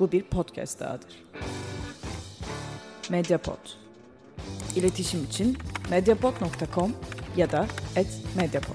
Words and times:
Bu 0.00 0.12
bir 0.12 0.22
podcast 0.22 0.80
dahadır. 0.80 1.22
Mediapod. 3.10 3.58
İletişim 4.76 5.24
için 5.24 5.58
mediapod.com 5.90 6.92
ya 7.36 7.52
da 7.52 7.66
@mediapod. 8.36 8.74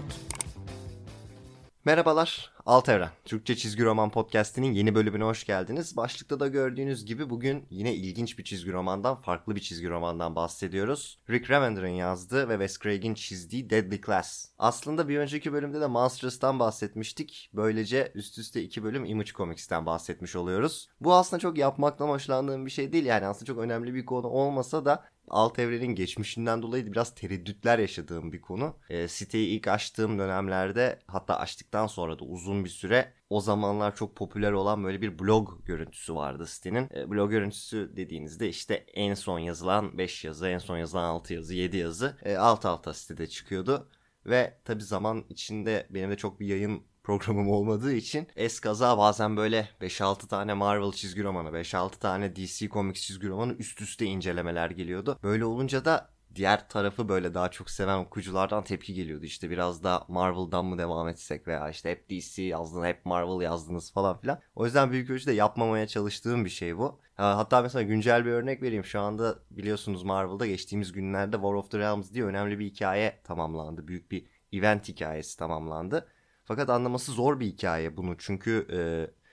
Merhabalar, 1.85 2.51
Alt 2.67 2.89
Evren. 2.89 3.09
Türkçe 3.25 3.55
Çizgi 3.55 3.83
Roman 3.83 4.09
Podcast'inin 4.11 4.71
yeni 4.71 4.95
bölümüne 4.95 5.23
hoş 5.23 5.45
geldiniz. 5.45 5.97
Başlıkta 5.97 6.39
da 6.39 6.47
gördüğünüz 6.47 7.05
gibi 7.05 7.29
bugün 7.29 7.65
yine 7.69 7.95
ilginç 7.95 8.39
bir 8.39 8.43
çizgi 8.43 8.71
romandan, 8.73 9.21
farklı 9.21 9.55
bir 9.55 9.61
çizgi 9.61 9.89
romandan 9.89 10.35
bahsediyoruz. 10.35 11.19
Rick 11.29 11.49
Remender'ın 11.49 11.87
yazdığı 11.87 12.49
ve 12.49 12.53
Wes 12.53 12.79
Craig'in 12.79 13.13
çizdiği 13.13 13.69
Deadly 13.69 14.01
Class. 14.01 14.49
Aslında 14.57 15.09
bir 15.09 15.17
önceki 15.17 15.53
bölümde 15.53 15.81
de 15.81 15.87
Monsters'tan 15.87 16.59
bahsetmiştik. 16.59 17.49
Böylece 17.53 18.11
üst 18.15 18.37
üste 18.37 18.61
iki 18.61 18.83
bölüm 18.83 19.05
Image 19.05 19.31
Comics'ten 19.31 19.85
bahsetmiş 19.85 20.35
oluyoruz. 20.35 20.89
Bu 21.01 21.15
aslında 21.15 21.39
çok 21.39 21.57
yapmaktan 21.57 22.09
hoşlandığım 22.09 22.65
bir 22.65 22.71
şey 22.71 22.93
değil. 22.93 23.05
Yani 23.05 23.25
aslında 23.25 23.45
çok 23.45 23.57
önemli 23.57 23.93
bir 23.93 24.05
konu 24.05 24.27
olmasa 24.27 24.85
da 24.85 25.03
alt 25.29 25.59
evrenin 25.59 25.95
geçmişinden 25.95 26.61
dolayı 26.61 26.91
biraz 26.91 27.15
tereddütler 27.15 27.79
yaşadığım 27.79 28.31
bir 28.31 28.41
konu. 28.41 28.75
E, 28.89 29.07
siteyi 29.07 29.47
ilk 29.47 29.67
açtığım 29.67 30.19
dönemlerde 30.19 30.99
hatta 31.07 31.37
açtıktan 31.37 31.87
sonra 31.87 32.19
da 32.19 32.25
uzun 32.25 32.56
bir 32.65 32.69
süre 32.69 33.13
o 33.29 33.41
zamanlar 33.41 33.95
çok 33.95 34.15
popüler 34.15 34.51
olan 34.51 34.83
böyle 34.83 35.01
bir 35.01 35.19
blog 35.19 35.65
görüntüsü 35.65 36.15
vardı 36.15 36.47
sitenin. 36.47 36.89
E, 36.95 37.11
blog 37.11 37.31
görüntüsü 37.31 37.93
dediğinizde 37.95 38.49
işte 38.49 38.73
en 38.93 39.13
son 39.13 39.39
yazılan 39.39 39.97
5 39.97 40.23
yazı, 40.25 40.47
en 40.47 40.57
son 40.57 40.77
yazılan 40.77 41.03
6 41.03 41.33
yazı, 41.33 41.53
7 41.53 41.77
yazı 41.77 42.17
e, 42.23 42.35
alt 42.35 42.65
alta 42.65 42.93
sitede 42.93 43.27
çıkıyordu. 43.27 43.89
Ve 44.25 44.57
tabi 44.65 44.83
zaman 44.83 45.25
içinde 45.29 45.87
benim 45.89 46.11
de 46.11 46.17
çok 46.17 46.39
bir 46.39 46.47
yayın 46.47 46.83
programım 47.03 47.49
olmadığı 47.49 47.93
için 47.93 48.27
eskaza 48.35 48.97
bazen 48.97 49.37
böyle 49.37 49.69
5-6 49.81 50.27
tane 50.27 50.53
Marvel 50.53 50.91
çizgi 50.91 51.23
romanı, 51.23 51.49
5-6 51.49 51.99
tane 51.99 52.35
DC 52.35 52.69
Comics 52.69 53.01
çizgi 53.01 53.27
romanı 53.27 53.53
üst 53.53 53.81
üste 53.81 54.05
incelemeler 54.05 54.69
geliyordu. 54.69 55.19
Böyle 55.23 55.45
olunca 55.45 55.85
da 55.85 56.16
diğer 56.35 56.69
tarafı 56.69 57.09
böyle 57.09 57.33
daha 57.33 57.51
çok 57.51 57.69
seven 57.69 57.97
okuyuculardan 57.97 58.63
tepki 58.63 58.93
geliyordu. 58.93 59.25
İşte 59.25 59.49
biraz 59.49 59.83
da 59.83 60.05
Marvel'dan 60.07 60.65
mı 60.65 60.77
devam 60.77 61.07
etsek 61.07 61.47
veya 61.47 61.69
işte 61.69 61.91
hep 61.91 62.09
DC 62.09 62.43
yazdınız, 62.43 62.85
hep 62.85 63.05
Marvel 63.05 63.41
yazdınız 63.41 63.91
falan 63.93 64.19
filan. 64.19 64.39
O 64.55 64.65
yüzden 64.65 64.91
büyük 64.91 65.09
ölçüde 65.09 65.33
yapmamaya 65.33 65.87
çalıştığım 65.87 66.45
bir 66.45 66.49
şey 66.49 66.77
bu. 66.77 66.99
Hatta 67.15 67.61
mesela 67.61 67.83
güncel 67.83 68.25
bir 68.25 68.31
örnek 68.31 68.61
vereyim. 68.61 68.85
Şu 68.85 68.99
anda 68.99 69.39
biliyorsunuz 69.51 70.03
Marvel'da 70.03 70.47
geçtiğimiz 70.47 70.91
günlerde 70.91 71.35
War 71.35 71.53
of 71.53 71.71
the 71.71 71.77
Realms 71.77 72.13
diye 72.13 72.25
önemli 72.25 72.59
bir 72.59 72.65
hikaye 72.65 73.21
tamamlandı. 73.23 73.87
Büyük 73.87 74.11
bir 74.11 74.27
event 74.53 74.87
hikayesi 74.87 75.37
tamamlandı. 75.39 76.07
Fakat 76.45 76.69
anlaması 76.69 77.11
zor 77.11 77.39
bir 77.39 77.45
hikaye 77.45 77.97
bunu. 77.97 78.17
Çünkü 78.17 78.67
e, 78.71 78.77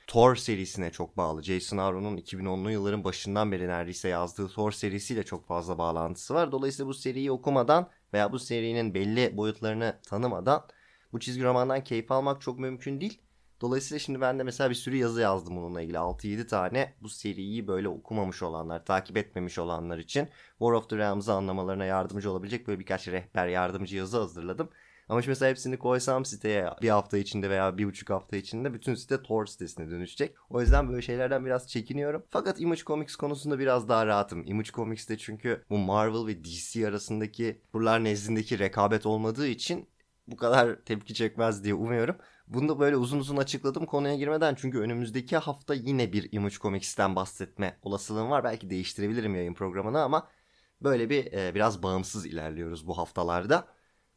Thor 0.07 0.37
serisine 0.37 0.91
çok 0.91 1.17
bağlı. 1.17 1.43
Jason 1.43 1.77
Aaron'un 1.79 2.17
2010'lu 2.17 2.71
yılların 2.71 3.05
başından 3.05 3.53
beri 3.53 3.69
neredeyse 3.69 4.09
yazdığı 4.09 4.49
Thor 4.49 4.73
serisiyle 4.73 5.23
çok 5.23 5.47
fazla 5.47 5.79
bağlantısı 5.79 6.35
var. 6.35 6.53
Dolayısıyla 6.53 6.89
bu 6.89 6.95
seriyi 6.95 7.33
okumadan 7.33 7.91
veya 8.13 8.33
bu 8.33 8.39
serinin 8.39 8.95
belli 8.95 9.37
boyutlarını 9.37 10.01
tanımadan 10.07 10.67
bu 11.13 11.21
çizgi 11.21 11.45
romandan 11.45 11.85
keyif 11.85 12.13
almak 12.13 12.41
çok 12.41 12.59
mümkün 12.59 13.01
değil. 13.01 13.21
Dolayısıyla 13.61 13.99
şimdi 13.99 14.21
ben 14.21 14.39
de 14.39 14.43
mesela 14.43 14.71
bir 14.71 14.75
sürü 14.75 14.97
yazı 14.97 15.21
yazdım 15.21 15.57
bununla 15.57 15.83
ilgili. 15.83 15.97
6-7 15.97 16.47
tane 16.47 16.95
bu 17.01 17.09
seriyi 17.09 17.67
böyle 17.69 17.89
okumamış 17.89 18.43
olanlar, 18.43 18.85
takip 18.85 19.17
etmemiş 19.17 19.59
olanlar 19.59 19.99
için 19.99 20.29
War 20.59 20.73
of 20.73 20.91
the 20.91 20.97
Realms'ı 20.97 21.33
anlamalarına 21.33 21.85
yardımcı 21.85 22.31
olabilecek 22.31 22.67
böyle 22.67 22.81
birkaç 22.81 23.09
rehber 23.09 23.47
yardımcı 23.47 23.97
yazı 23.97 24.19
hazırladım. 24.19 24.71
Ama 25.09 25.23
şimdi 25.23 25.31
mesela 25.31 25.51
hepsini 25.51 25.79
koysam 25.79 26.25
siteye 26.25 26.71
bir 26.83 26.89
hafta 26.89 27.19
içinde 27.19 27.51
veya 27.51 27.79
bir 27.79 27.87
buçuk 27.87 28.11
hafta 28.11 28.37
içinde 28.37 28.75
bütün 28.75 28.95
site 28.95 29.23
Tor 29.23 29.47
sitesine 29.47 29.91
dönüşecek. 29.91 30.37
O 30.51 30.61
yüzden 30.61 30.89
böyle 30.89 31.03
şeylerden 31.03 31.45
biraz 31.47 31.69
çekiniyorum. 31.69 32.25
Fakat 32.31 32.61
Image 32.61 32.83
Comics 32.83 33.17
konusunda 33.17 33.59
biraz 33.59 33.89
daha 33.89 34.07
rahatım. 34.07 34.47
Image 34.47 34.71
Comics'te 34.71 35.19
çünkü 35.19 35.65
bu 35.71 35.79
Marvel 35.79 36.27
ve 36.27 36.45
DC 36.45 36.89
arasındaki 36.89 37.63
buralar 37.73 38.05
nezdindeki 38.05 38.59
rekabet 38.59 39.07
olmadığı 39.07 39.47
için 39.49 39.89
bu 40.27 40.37
kadar 40.37 40.77
tepki 40.85 41.15
çekmez 41.15 41.65
diye 41.65 41.75
umuyorum. 41.75 42.17
Bunu 42.49 42.69
da 42.69 42.81
böyle 42.81 42.97
uzun 42.97 43.19
uzun 43.19 43.37
açıkladım 43.37 43.87
konuya 43.87 44.15
girmeden 44.15 44.55
çünkü 44.55 44.79
önümüzdeki 44.79 45.37
hafta 45.37 45.75
yine 45.75 46.13
bir 46.13 46.29
Image 46.33 46.55
Comics'ten 46.55 47.17
bahsetme 47.17 47.79
olasılığım 47.83 48.31
var. 48.31 48.45
Belki 48.45 48.71
değiştirebilirim 48.71 49.35
yayın 49.35 49.55
programını 49.55 50.03
ama 50.03 50.29
böyle 50.83 51.11
bir 51.11 51.33
e, 51.33 51.55
biraz 51.55 51.83
bağımsız 51.83 52.27
ilerliyoruz 52.27 52.87
bu 52.87 52.99
haftalarda. 52.99 53.69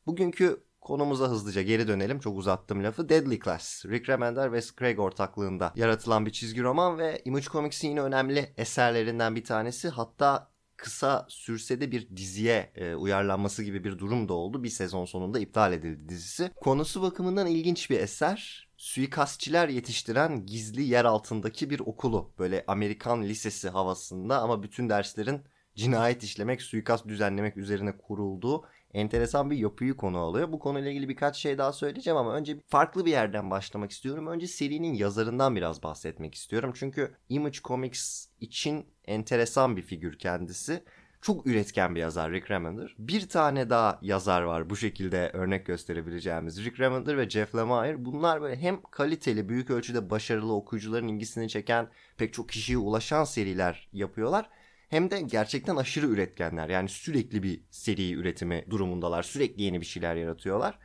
Bugünkü 0.06 0.64
Konumuza 0.88 1.30
hızlıca 1.30 1.62
geri 1.62 1.88
dönelim. 1.88 2.20
Çok 2.20 2.38
uzattım 2.38 2.84
lafı. 2.84 3.10
Deadly 3.10 3.40
Class. 3.40 3.86
Rick 3.86 4.10
Remender 4.10 4.52
ve 4.52 4.62
Craig 4.80 5.00
ortaklığında 5.00 5.74
yaratılan 5.76 6.26
bir 6.26 6.32
çizgi 6.32 6.64
roman 6.64 6.98
ve 6.98 7.22
Image 7.26 7.46
Comics'in 7.46 7.90
yine 7.90 8.02
önemli 8.02 8.54
eserlerinden 8.58 9.36
bir 9.36 9.44
tanesi. 9.44 9.90
Hatta 9.90 10.52
kısa 10.78 11.26
sürse 11.30 11.82
de 11.82 11.92
bir 11.92 12.18
diziye 12.18 12.72
e, 12.76 12.96
uyarlanması 12.96 13.64
gibi 13.64 13.84
bir 13.84 14.00
durum 14.00 14.30
da 14.30 14.34
oldu. 14.34 14.64
Bir 14.64 14.70
sezon 14.70 15.06
sonunda 15.06 15.40
iptal 15.40 15.74
edildi 15.74 16.10
dizisi. 16.10 16.52
Konusu 16.56 17.02
bakımından 17.02 17.48
ilginç 17.48 17.90
bir 17.90 18.00
eser. 18.00 18.70
Suikastçiler 18.78 19.70
yetiştiren 19.70 20.46
gizli 20.46 20.84
yer 20.84 21.06
altındaki 21.06 21.70
bir 21.70 21.80
okulu. 21.80 22.34
Böyle 22.40 22.64
Amerikan 22.68 23.24
lisesi 23.24 23.70
havasında 23.70 24.42
ama 24.42 24.64
bütün 24.64 24.90
derslerin 24.90 25.42
cinayet 25.78 26.24
işlemek, 26.24 26.62
suikast 26.62 27.08
düzenlemek 27.08 27.58
üzerine 27.58 27.98
kurulduğu 27.98 28.66
enteresan 28.94 29.52
bir 29.52 29.58
yapıyı 29.58 29.94
konu 29.94 30.18
alıyor. 30.18 30.52
Bu 30.52 30.60
konuyla 30.60 30.92
ilgili 30.92 31.10
birkaç 31.10 31.38
şey 31.38 31.58
daha 31.58 31.74
söyleyeceğim 31.74 32.18
ama 32.18 32.36
önce 32.36 32.58
farklı 32.68 33.06
bir 33.06 33.12
yerden 33.12 33.52
başlamak 33.52 33.92
istiyorum. 33.92 34.28
Önce 34.28 34.48
serinin 34.48 34.94
yazarından 34.94 35.56
biraz 35.56 35.84
bahsetmek 35.84 36.36
istiyorum. 36.36 36.72
Çünkü 36.76 37.16
Image 37.30 37.60
Comics 37.64 38.28
için 38.42 38.86
enteresan 39.06 39.78
bir 39.78 39.82
figür 39.82 40.20
kendisi. 40.20 40.84
Çok 41.22 41.48
üretken 41.48 41.96
bir 41.96 42.00
yazar 42.00 42.32
Rick 42.32 42.52
Remender. 42.52 42.96
Bir 43.00 43.30
tane 43.30 43.70
daha 43.70 44.00
yazar 44.02 44.42
var 44.42 44.70
bu 44.70 44.76
şekilde 44.76 45.30
örnek 45.34 45.66
gösterebileceğimiz. 45.66 46.66
Rick 46.66 46.80
Remender 46.80 47.18
ve 47.18 47.30
Jeff 47.30 47.56
Lemire. 47.56 48.06
Bunlar 48.06 48.42
böyle 48.42 48.56
hem 48.56 48.82
kaliteli, 48.82 49.50
büyük 49.50 49.70
ölçüde 49.70 50.10
başarılı 50.10 50.54
okuyucuların 50.54 51.08
ilgisini 51.08 51.50
çeken, 51.50 51.88
pek 52.18 52.34
çok 52.34 52.50
kişiye 52.50 52.78
ulaşan 52.78 53.24
seriler 53.24 53.90
yapıyorlar 53.94 54.50
hem 54.90 55.12
de 55.12 55.22
gerçekten 55.22 55.76
aşırı 55.76 56.08
üretkenler. 56.08 56.70
Yani 56.70 56.90
sürekli 56.90 57.44
bir 57.44 57.62
seri 57.72 58.14
üretimi 58.14 58.66
durumundalar. 58.70 59.24
Sürekli 59.24 59.64
yeni 59.64 59.82
bir 59.82 59.86
şeyler 59.86 60.16
yaratıyorlar. 60.16 60.80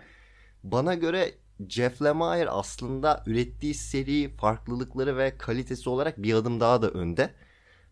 Bana 0.62 0.94
göre 0.94 1.34
Jeff 1.68 2.02
Lemire 2.02 2.50
aslında 2.50 3.22
ürettiği 3.26 3.74
seri 3.74 4.36
farklılıkları 4.36 5.16
ve 5.16 5.38
kalitesi 5.38 5.90
olarak 5.90 6.22
bir 6.22 6.34
adım 6.34 6.60
daha 6.60 6.82
da 6.82 6.90
önde. 6.90 7.30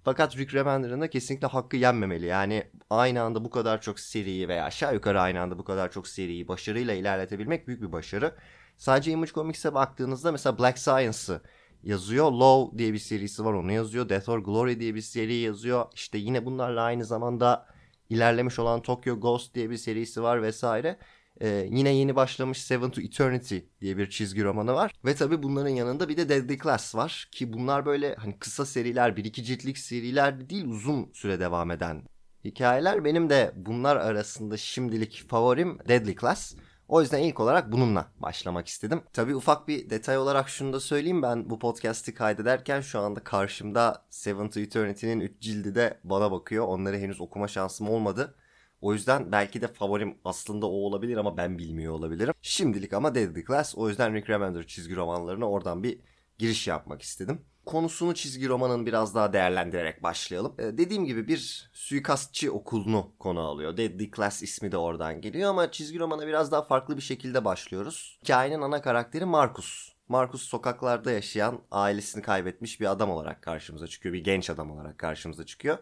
Fakat 0.05 0.37
Rick 0.37 0.55
Remender'ın 0.55 1.01
da 1.01 1.11
kesinlikle 1.11 1.47
hakkı 1.47 1.77
yenmemeli. 1.77 2.27
Yani 2.27 2.65
aynı 2.91 3.23
anda 3.23 3.45
bu 3.45 3.51
kadar 3.51 3.81
çok 3.81 4.01
seriyi 4.01 4.49
veya 4.49 4.65
aşağı 4.65 4.95
yukarı 4.95 5.21
aynı 5.21 5.41
anda 5.41 5.59
bu 5.59 5.65
kadar 5.65 5.93
çok 5.93 6.09
seriyi 6.09 6.49
başarıyla 6.49 6.95
ilerletebilmek 6.95 7.69
büyük 7.69 7.83
bir 7.83 7.93
başarı. 7.93 8.35
Sadece 8.77 9.11
Image 9.11 9.33
Comics'e 9.33 9.75
baktığınızda 9.75 10.33
mesela 10.33 10.59
Black 10.59 10.79
Science'ı 10.79 11.41
yazıyor. 11.83 12.33
Low 12.33 12.79
diye 12.79 12.93
bir 12.93 12.99
serisi 12.99 13.45
var 13.45 13.53
onu 13.53 13.73
yazıyor. 13.73 14.09
Death 14.09 14.29
or 14.29 14.39
Glory 14.39 14.81
diye 14.81 14.95
bir 14.95 15.01
seri 15.01 15.35
yazıyor. 15.35 15.87
İşte 15.95 16.19
yine 16.19 16.47
bunlarla 16.47 16.83
aynı 16.83 17.05
zamanda 17.05 17.67
ilerlemiş 18.11 18.59
olan 18.59 18.83
Tokyo 18.83 19.21
Ghost 19.21 19.55
diye 19.55 19.71
bir 19.71 19.77
serisi 19.77 20.23
var 20.23 20.43
vesaire. 20.43 20.99
Ee, 21.41 21.69
yine 21.71 21.91
yeni 21.91 22.17
başlamış 22.17 22.63
Seven 22.63 22.91
to 22.91 23.01
Eternity 23.01 23.59
diye 23.81 23.97
bir 23.97 24.11
çizgi 24.11 24.45
romanı 24.45 24.75
var. 24.75 24.93
Ve 25.05 25.15
tabi 25.15 25.43
bunların 25.43 25.71
yanında 25.71 26.09
bir 26.09 26.17
de 26.17 26.29
Deadly 26.29 26.59
Class 26.59 26.95
var. 26.95 27.29
Ki 27.33 27.53
bunlar 27.53 27.87
böyle 27.87 28.15
hani 28.15 28.39
kısa 28.39 28.67
seriler, 28.67 29.17
bir 29.17 29.25
iki 29.25 29.45
ciltlik 29.45 29.79
seriler 29.79 30.51
değil 30.51 30.65
uzun 30.65 31.11
süre 31.13 31.41
devam 31.41 31.71
eden 31.71 32.03
hikayeler. 32.45 33.05
Benim 33.05 33.31
de 33.31 33.53
bunlar 33.57 33.97
arasında 33.97 34.57
şimdilik 34.57 35.25
favorim 35.29 35.79
Deadly 35.89 36.17
Class. 36.17 36.55
O 36.91 37.01
yüzden 37.01 37.23
ilk 37.23 37.41
olarak 37.41 37.73
bununla 37.73 38.11
başlamak 38.19 38.69
istedim. 38.69 39.03
Tabii 39.13 39.37
ufak 39.37 39.69
bir 39.69 39.91
detay 39.91 40.19
olarak 40.19 40.49
şunu 40.49 40.73
da 40.73 40.81
söyleyeyim. 40.81 41.23
Ben 41.23 41.51
bu 41.51 41.59
podcast'i 41.59 42.15
kaydederken 42.15 42.81
şu 42.81 43.01
anda 43.01 43.25
karşımda 43.25 44.05
Seven 44.11 44.49
to 44.51 44.61
Eternity'nin 44.61 45.21
3 45.21 45.41
cildi 45.41 45.75
de 45.75 46.01
bana 46.05 46.33
bakıyor. 46.33 46.67
Onları 46.67 46.99
henüz 46.99 47.21
okuma 47.21 47.49
şansım 47.49 47.89
olmadı. 47.89 48.35
O 48.81 48.93
yüzden 48.93 49.33
belki 49.33 49.61
de 49.61 49.69
favorim 49.69 50.19
aslında 50.25 50.67
o 50.67 50.71
olabilir 50.71 51.17
ama 51.17 51.37
ben 51.37 51.59
bilmiyor 51.59 51.93
olabilirim. 51.93 52.35
Şimdilik 52.43 52.93
ama 52.93 53.15
Deadly 53.15 53.45
Class. 53.45 53.75
O 53.77 53.89
yüzden 53.89 54.15
Rick 54.15 54.31
Remender 54.31 54.67
çizgi 54.67 54.97
romanlarına 54.97 55.51
oradan 55.51 55.83
bir 55.83 56.01
giriş 56.39 56.69
yapmak 56.69 57.03
istedim 57.03 57.41
konusunu 57.71 58.15
çizgi 58.15 58.49
romanın 58.49 58.87
biraz 58.87 59.15
daha 59.15 59.33
değerlendirerek 59.33 60.03
başlayalım. 60.03 60.55
Ee, 60.59 60.79
dediğim 60.79 61.05
gibi 61.05 61.29
bir 61.29 61.71
suikastçı 61.73 62.53
okulunu 62.53 63.13
konu 63.19 63.41
alıyor. 63.41 63.77
Deadly 63.77 64.11
Class 64.11 64.43
ismi 64.43 64.73
de 64.73 64.77
oradan 64.77 65.21
geliyor 65.21 65.51
ama 65.51 65.71
çizgi 65.71 65.99
romana 65.99 66.27
biraz 66.27 66.53
daha 66.53 66.63
farklı 66.63 66.97
bir 66.97 67.03
şekilde 67.03 67.45
başlıyoruz. 67.45 68.19
Hikayenin 68.23 68.61
ana 68.61 68.83
karakteri 68.83 69.25
Marcus. 69.25 69.93
Marcus 70.09 70.43
sokaklarda 70.43 71.11
yaşayan, 71.11 71.61
ailesini 71.71 72.23
kaybetmiş 72.23 72.81
bir 72.81 72.91
adam 72.91 73.11
olarak 73.11 73.43
karşımıza 73.43 73.87
çıkıyor. 73.87 74.15
Bir 74.15 74.25
genç 74.25 74.51
adam 74.51 74.71
olarak 74.71 74.99
karşımıza 74.99 75.47
çıkıyor. 75.47 75.79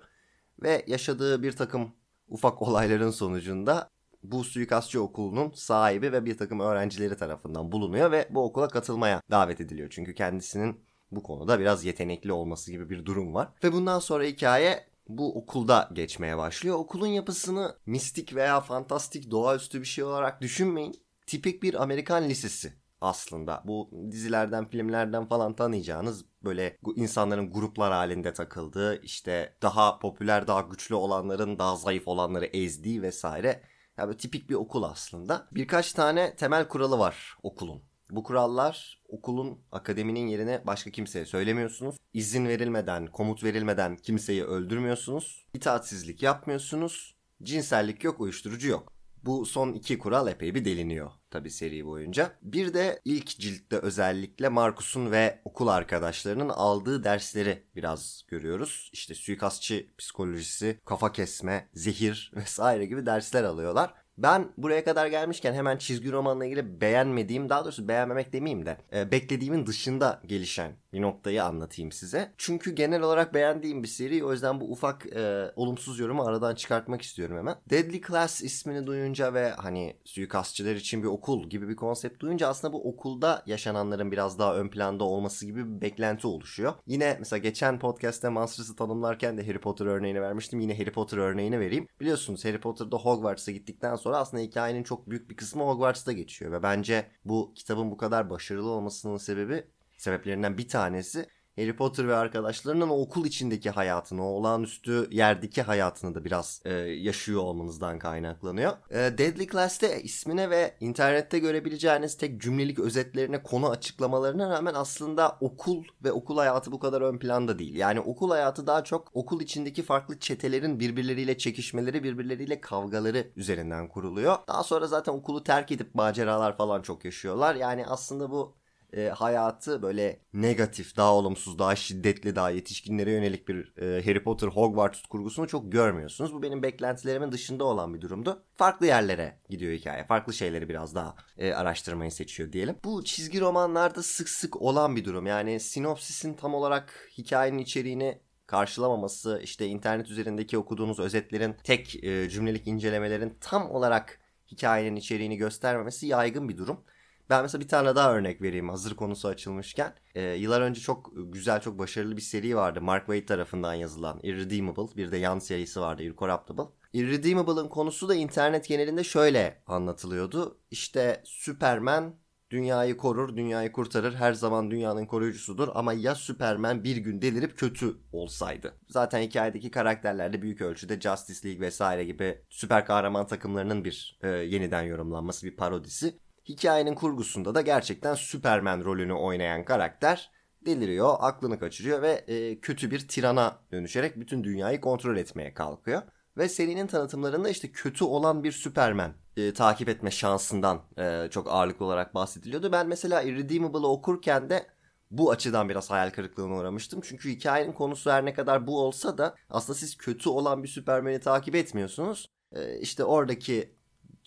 Ve 0.63 0.85
yaşadığı 0.87 1.43
bir 1.43 1.53
takım 1.53 1.95
ufak 2.29 2.63
olayların 2.69 3.11
sonucunda 3.11 3.91
bu 4.23 4.45
suikastçı 4.45 5.03
okulunun 5.03 5.51
sahibi 5.51 6.13
ve 6.13 6.25
bir 6.25 6.39
takım 6.39 6.61
öğrencileri 6.61 7.17
tarafından 7.17 7.73
bulunuyor 7.73 8.11
ve 8.11 8.29
bu 8.31 8.45
okula 8.45 8.69
katılmaya 8.69 9.23
davet 9.31 9.61
ediliyor. 9.61 9.89
Çünkü 9.91 10.15
kendisinin 10.15 10.88
bu 11.11 11.23
konuda 11.23 11.61
biraz 11.61 11.85
yetenekli 11.85 12.33
olması 12.33 12.71
gibi 12.71 12.91
bir 12.91 13.05
durum 13.05 13.35
var. 13.35 13.49
Ve 13.65 13.73
bundan 13.73 13.99
sonra 13.99 14.25
hikaye 14.25 14.89
bu 15.09 15.39
okulda 15.39 15.91
geçmeye 15.93 16.37
başlıyor. 16.37 16.77
Okulun 16.77 17.07
yapısını 17.07 17.77
mistik 17.87 18.35
veya 18.35 18.61
fantastik 18.61 19.31
doğaüstü 19.31 19.81
bir 19.81 19.87
şey 19.87 20.05
olarak 20.05 20.41
düşünmeyin. 20.41 20.95
Tipik 21.27 21.63
bir 21.63 21.83
Amerikan 21.83 22.29
lisesi 22.29 22.73
aslında. 23.01 23.63
Bu 23.65 23.91
dizilerden, 24.11 24.69
filmlerden 24.69 25.27
falan 25.27 25.57
tanıyacağınız 25.57 26.25
böyle 26.45 26.79
insanların 26.97 27.53
gruplar 27.53 27.93
halinde 27.93 28.33
takıldığı, 28.33 29.03
işte 29.03 29.57
daha 29.63 29.99
popüler, 29.99 30.47
daha 30.47 30.61
güçlü 30.61 30.95
olanların 30.95 31.59
daha 31.59 31.77
zayıf 31.77 32.09
olanları 32.09 32.47
ezdiği 32.47 33.03
vesaire. 33.03 33.63
Yani 33.99 34.17
tipik 34.17 34.51
bir 34.51 34.55
okul 34.55 34.83
aslında. 34.83 35.49
Birkaç 35.53 35.93
tane 35.93 36.37
temel 36.37 36.69
kuralı 36.69 36.99
var 36.99 37.37
okulun. 37.43 37.83
Bu 38.11 38.23
kurallar 38.23 39.03
okulun, 39.09 39.59
akademinin 39.73 40.27
yerine 40.27 40.63
başka 40.67 40.91
kimseye 40.91 41.27
söylemiyorsunuz. 41.27 41.97
İzin 42.13 42.49
verilmeden, 42.49 43.07
komut 43.07 43.45
verilmeden 43.45 43.97
kimseyi 43.97 44.45
öldürmüyorsunuz. 44.45 45.47
İtaatsizlik 45.55 46.23
yapmıyorsunuz. 46.23 47.15
Cinsellik 47.43 48.05
yok, 48.05 48.21
uyuşturucu 48.21 48.69
yok. 48.69 48.93
Bu 49.25 49.47
son 49.47 49.73
iki 49.73 49.99
kural 49.99 50.29
epey 50.29 50.55
bir 50.55 50.65
deliniyor 50.65 51.11
tabi 51.31 51.51
seri 51.51 51.87
boyunca. 51.87 52.33
Bir 52.43 52.75
de 52.75 53.01
ilk 53.05 53.27
ciltte 53.27 53.77
özellikle 53.77 54.49
Markus'un 54.49 55.11
ve 55.11 55.41
okul 55.45 55.69
arkadaşlarının 55.69 56.49
aldığı 56.49 57.05
dersleri 57.05 57.63
biraz 57.77 58.23
görüyoruz. 58.29 58.91
İşte 58.93 59.15
suikastçı 59.15 59.87
psikolojisi, 59.99 60.81
kafa 60.85 61.13
kesme, 61.13 61.69
zehir 61.75 62.33
vesaire 62.37 62.87
gibi 62.87 63.07
dersler 63.07 63.45
alıyorlar. 63.45 63.95
Ben 64.19 64.49
buraya 64.59 64.85
kadar 64.85 65.07
gelmişken 65.07 65.55
hemen 65.55 65.77
çizgi 65.77 66.13
romanla 66.13 66.45
ilgili 66.45 66.81
beğenmediğim, 66.81 67.49
daha 67.49 67.65
doğrusu 67.65 67.89
beğenmemek 67.89 68.33
demeyeyim 68.33 68.67
de 68.67 68.77
e, 68.93 69.11
beklediğimin 69.11 69.67
dışında 69.67 70.21
gelişen 70.27 70.73
bir 70.93 71.03
noktayı 71.03 71.45
anlatayım 71.45 71.93
size. 71.93 72.33
Çünkü 72.39 72.75
genel 72.75 73.03
olarak 73.03 73.35
beğendiğim 73.35 73.83
bir 73.83 73.89
seri 73.89 74.25
o 74.25 74.33
yüzden 74.33 74.61
bu 74.61 74.73
ufak 74.73 75.07
e, 75.07 75.53
olumsuz 75.57 75.99
yorumu 75.99 76.23
aradan 76.23 76.55
çıkartmak 76.55 77.03
istiyorum 77.03 77.37
hemen. 77.37 77.57
Deadly 77.71 78.01
Class 78.01 78.43
ismini 78.43 78.87
duyunca 78.87 79.35
ve 79.35 79.51
hani 79.51 79.97
suikastçılar 80.05 80.75
için 80.75 81.03
bir 81.03 81.09
okul 81.09 81.51
gibi 81.51 81.69
bir 81.69 81.77
konsept 81.77 82.21
duyunca 82.21 82.49
aslında 82.49 82.73
bu 82.73 82.89
okulda 82.89 83.43
yaşananların 83.47 84.13
biraz 84.13 84.39
daha 84.39 84.57
ön 84.57 84.69
planda 84.69 85.05
olması 85.05 85.47
gibi 85.47 85.67
bir 85.67 85.81
beklenti 85.81 86.27
oluşuyor. 86.27 86.75
Yine 86.87 87.17
mesela 87.19 87.39
geçen 87.39 87.79
podcast'te 87.79 88.29
Monsters'ı 88.29 88.77
tanımlarken 88.77 89.39
de 89.39 89.47
Harry 89.47 89.61
Potter 89.61 89.87
örneğini 89.87 90.23
vermiştim. 90.23 90.61
Yine 90.61 90.79
Harry 90.79 90.93
Potter 90.93 91.19
örneğini 91.19 91.61
vereyim. 91.61 91.89
Biliyorsunuz 92.01 92.45
Harry 92.45 92.61
Potter'da 92.61 92.97
Hogwarts'a 92.97 93.53
gittikten 93.53 93.97
sonra 93.97 94.17
aslında 94.17 94.43
hikayenin 94.43 94.83
çok 94.83 95.11
büyük 95.11 95.31
bir 95.31 95.37
kısmı 95.37 95.63
Hogwarts'ta 95.63 96.13
geçiyor 96.13 96.53
ve 96.53 96.63
bence 96.63 97.07
bu 97.25 97.53
kitabın 97.55 97.91
bu 97.91 97.97
kadar 97.97 98.31
başarılı 98.31 98.71
olmasının 98.71 99.17
sebebi 99.17 99.65
sebeplerinden 99.99 100.59
bir 100.59 100.69
tanesi 100.69 101.27
Harry 101.59 101.77
Potter 101.77 102.09
ve 102.09 102.17
arkadaşlarının 102.17 102.89
okul 102.89 103.27
içindeki 103.27 103.71
hayatını, 103.71 104.27
o 104.27 104.31
olağanüstü 104.31 105.09
yerdeki 105.11 105.63
hayatını 105.63 106.15
da 106.15 106.25
biraz 106.25 106.63
e, 106.65 106.73
yaşıyor 106.79 107.43
olmanızdan 107.43 107.99
kaynaklanıyor. 107.99 108.73
E, 108.91 109.19
Deadly 109.19 109.47
Class'te 109.47 110.03
ismine 110.03 110.51
ve 110.51 110.75
internette 110.81 111.39
görebileceğiniz 111.39 112.17
tek 112.17 112.41
cümlelik 112.41 112.79
özetlerine, 112.79 113.43
konu 113.43 113.71
açıklamalarına 113.71 114.51
rağmen 114.51 114.75
aslında 114.75 115.37
okul 115.41 115.85
ve 116.05 116.13
okul 116.13 116.39
hayatı 116.39 116.73
bu 116.73 116.79
kadar 116.79 117.01
ön 117.01 117.19
planda 117.19 117.59
değil. 117.59 117.77
Yani 117.77 118.01
okul 118.01 118.31
hayatı 118.31 118.67
daha 118.67 118.85
çok 118.85 119.11
okul 119.13 119.41
içindeki 119.41 119.83
farklı 119.83 120.19
çetelerin 120.19 120.81
birbirleriyle 120.81 121.39
çekişmeleri, 121.39 122.03
birbirleriyle 122.05 122.61
kavgaları 122.61 123.27
üzerinden 123.37 123.89
kuruluyor. 123.89 124.37
Daha 124.49 124.63
sonra 124.63 124.87
zaten 124.87 125.13
okulu 125.13 125.45
terk 125.45 125.73
edip 125.73 125.95
maceralar 125.95 126.57
falan 126.57 126.83
çok 126.83 127.05
yaşıyorlar. 127.05 127.55
Yani 127.55 127.87
aslında 127.87 128.31
bu 128.31 128.59
e, 128.93 129.09
hayatı 129.09 129.83
böyle 129.83 130.21
negatif, 130.33 130.97
daha 130.97 131.15
olumsuz, 131.15 131.59
daha 131.59 131.77
şiddetli, 131.77 132.37
daha 132.37 132.51
yetişkinlere 132.51 133.13
yönelik 133.13 133.49
bir 133.49 133.73
e, 133.77 134.05
Harry 134.05 134.23
Potter 134.23 134.49
Hogwarts 134.49 135.03
kurgusunu 135.03 135.49
çok 135.49 135.73
görmüyorsunuz. 135.73 136.35
Bu 136.35 136.43
benim 136.43 136.63
beklentilerimin 136.63 137.33
dışında 137.33 137.65
olan 137.65 137.95
bir 137.95 138.01
durumdu. 138.01 138.43
Farklı 138.57 138.87
yerlere 138.87 139.41
gidiyor 139.49 139.73
hikaye. 139.73 140.05
Farklı 140.05 140.33
şeyleri 140.33 140.69
biraz 140.69 140.95
daha 140.95 141.15
e, 141.39 141.53
araştırmayı 141.53 142.13
seçiyor 142.13 142.53
diyelim. 142.53 142.77
Bu 142.85 143.05
çizgi 143.05 143.41
romanlarda 143.41 144.03
sık 144.03 144.29
sık 144.29 144.63
olan 144.63 144.97
bir 144.97 145.05
durum. 145.05 145.27
Yani 145.27 145.61
sinopsisin 145.61 146.35
tam 146.35 146.55
olarak 146.55 147.11
hikayenin 147.19 147.59
içeriğini 147.59 148.21
karşılamaması, 148.47 149.41
işte 149.45 149.67
internet 149.67 150.11
üzerindeki 150.11 150.59
okuduğunuz 150.59 150.99
özetlerin 150.99 151.57
tek 151.65 152.05
e, 152.05 152.31
cümlelik 152.31 152.67
incelemelerin 152.67 153.39
tam 153.41 153.71
olarak 153.71 154.21
hikayenin 154.53 154.97
içeriğini 154.97 155.37
göstermemesi 155.37 156.07
yaygın 156.07 156.49
bir 156.49 156.57
durum. 156.57 156.85
Ben 157.31 157.43
mesela 157.43 157.61
bir 157.61 157.69
tane 157.69 157.97
daha 157.97 158.15
örnek 158.15 158.43
vereyim 158.43 158.69
hazır 158.69 158.97
konusu 158.97 159.29
açılmışken. 159.29 159.95
Ee, 160.15 160.23
yıllar 160.23 160.61
önce 160.61 160.81
çok 160.81 161.13
güzel, 161.15 161.61
çok 161.61 161.79
başarılı 161.79 162.17
bir 162.17 162.23
seri 162.23 162.57
vardı. 162.57 162.81
Mark 162.81 163.07
Waid 163.07 163.29
tarafından 163.29 163.75
yazılan 163.75 164.21
Irredeemable. 164.23 164.97
Bir 164.97 165.13
de 165.13 165.17
yan 165.17 165.39
serisi 165.39 165.81
vardı 165.81 166.03
Incorruptible. 166.03 166.63
Irredeemable'ın 166.93 167.69
konusu 167.69 168.09
da 168.09 168.15
internet 168.15 168.69
genelinde 168.69 169.05
şöyle 169.05 169.63
anlatılıyordu. 169.67 170.59
İşte 170.71 171.23
Superman 171.25 172.15
dünyayı 172.51 172.97
korur, 172.97 173.37
dünyayı 173.37 173.73
kurtarır, 173.73 174.15
her 174.15 174.33
zaman 174.33 174.71
dünyanın 174.71 175.07
koruyucusudur 175.07 175.69
ama 175.75 175.93
ya 175.93 176.15
Superman 176.15 176.85
bir 176.85 176.97
gün 176.97 177.23
delirip 177.23 177.59
kötü 177.59 177.97
olsaydı? 178.13 178.75
Zaten 178.89 179.23
hikayedeki 179.23 179.71
karakterler 179.71 180.33
de 180.33 180.43
büyük 180.43 180.61
ölçüde 180.61 181.01
Justice 181.01 181.49
League 181.49 181.67
vesaire 181.67 182.05
gibi 182.05 182.43
süper 182.49 182.87
kahraman 182.87 183.27
takımlarının 183.27 183.85
bir 183.85 184.19
e, 184.23 184.29
yeniden 184.29 184.83
yorumlanması, 184.83 185.47
bir 185.47 185.57
parodisi. 185.57 186.19
Hikayenin 186.49 186.95
kurgusunda 186.95 187.55
da 187.55 187.61
gerçekten 187.61 188.15
Superman 188.15 188.85
rolünü 188.85 189.13
oynayan 189.13 189.65
karakter 189.65 190.31
deliriyor, 190.67 191.17
aklını 191.19 191.59
kaçırıyor 191.59 192.03
ve 192.03 192.11
e, 192.11 192.61
kötü 192.61 192.91
bir 192.91 193.09
tirana 193.09 193.59
dönüşerek 193.73 194.21
bütün 194.21 194.45
dünyayı 194.45 194.81
kontrol 194.81 195.17
etmeye 195.17 195.55
kalkıyor. 195.55 196.03
Ve 196.37 196.49
serinin 196.49 196.87
tanıtımlarında 196.87 197.49
işte 197.49 197.73
kötü 197.73 198.05
olan 198.05 198.45
bir 198.45 198.53
Superman 198.53 199.13
e, 199.37 199.53
takip 199.53 199.89
etme 199.89 200.11
şansından 200.11 200.83
e, 200.99 201.29
çok 201.31 201.49
ağırlıklı 201.49 201.87
olarak 201.87 202.15
bahsediliyordu. 202.15 202.73
Ben 202.73 202.89
mesela 202.89 203.23
Irredeemable'ı 203.23 203.87
okurken 203.87 204.51
de 204.51 204.67
bu 205.11 205.31
açıdan 205.31 205.69
biraz 205.69 205.91
hayal 205.91 206.11
kırıklığına 206.11 206.55
uğramıştım. 206.55 207.01
Çünkü 207.01 207.31
hikayenin 207.31 207.73
konusu 207.73 208.11
her 208.11 208.25
ne 208.25 208.35
kadar 208.35 208.67
bu 208.67 208.81
olsa 208.81 209.19
da 209.19 209.35
aslında 209.51 209.79
siz 209.79 209.97
kötü 209.97 210.29
olan 210.29 210.63
bir 210.63 210.69
Superman'i 210.69 211.21
takip 211.21 211.55
etmiyorsunuz. 211.55 212.31
E, 212.53 212.79
işte 212.81 213.05
oradaki 213.05 213.78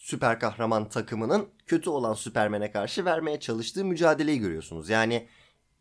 süper 0.01 0.39
kahraman 0.39 0.89
takımının 0.89 1.49
kötü 1.67 1.89
olan 1.89 2.13
Süpermen'e 2.13 2.71
karşı 2.71 3.05
vermeye 3.05 3.39
çalıştığı 3.39 3.85
mücadeleyi 3.85 4.39
görüyorsunuz. 4.39 4.89
Yani 4.89 5.27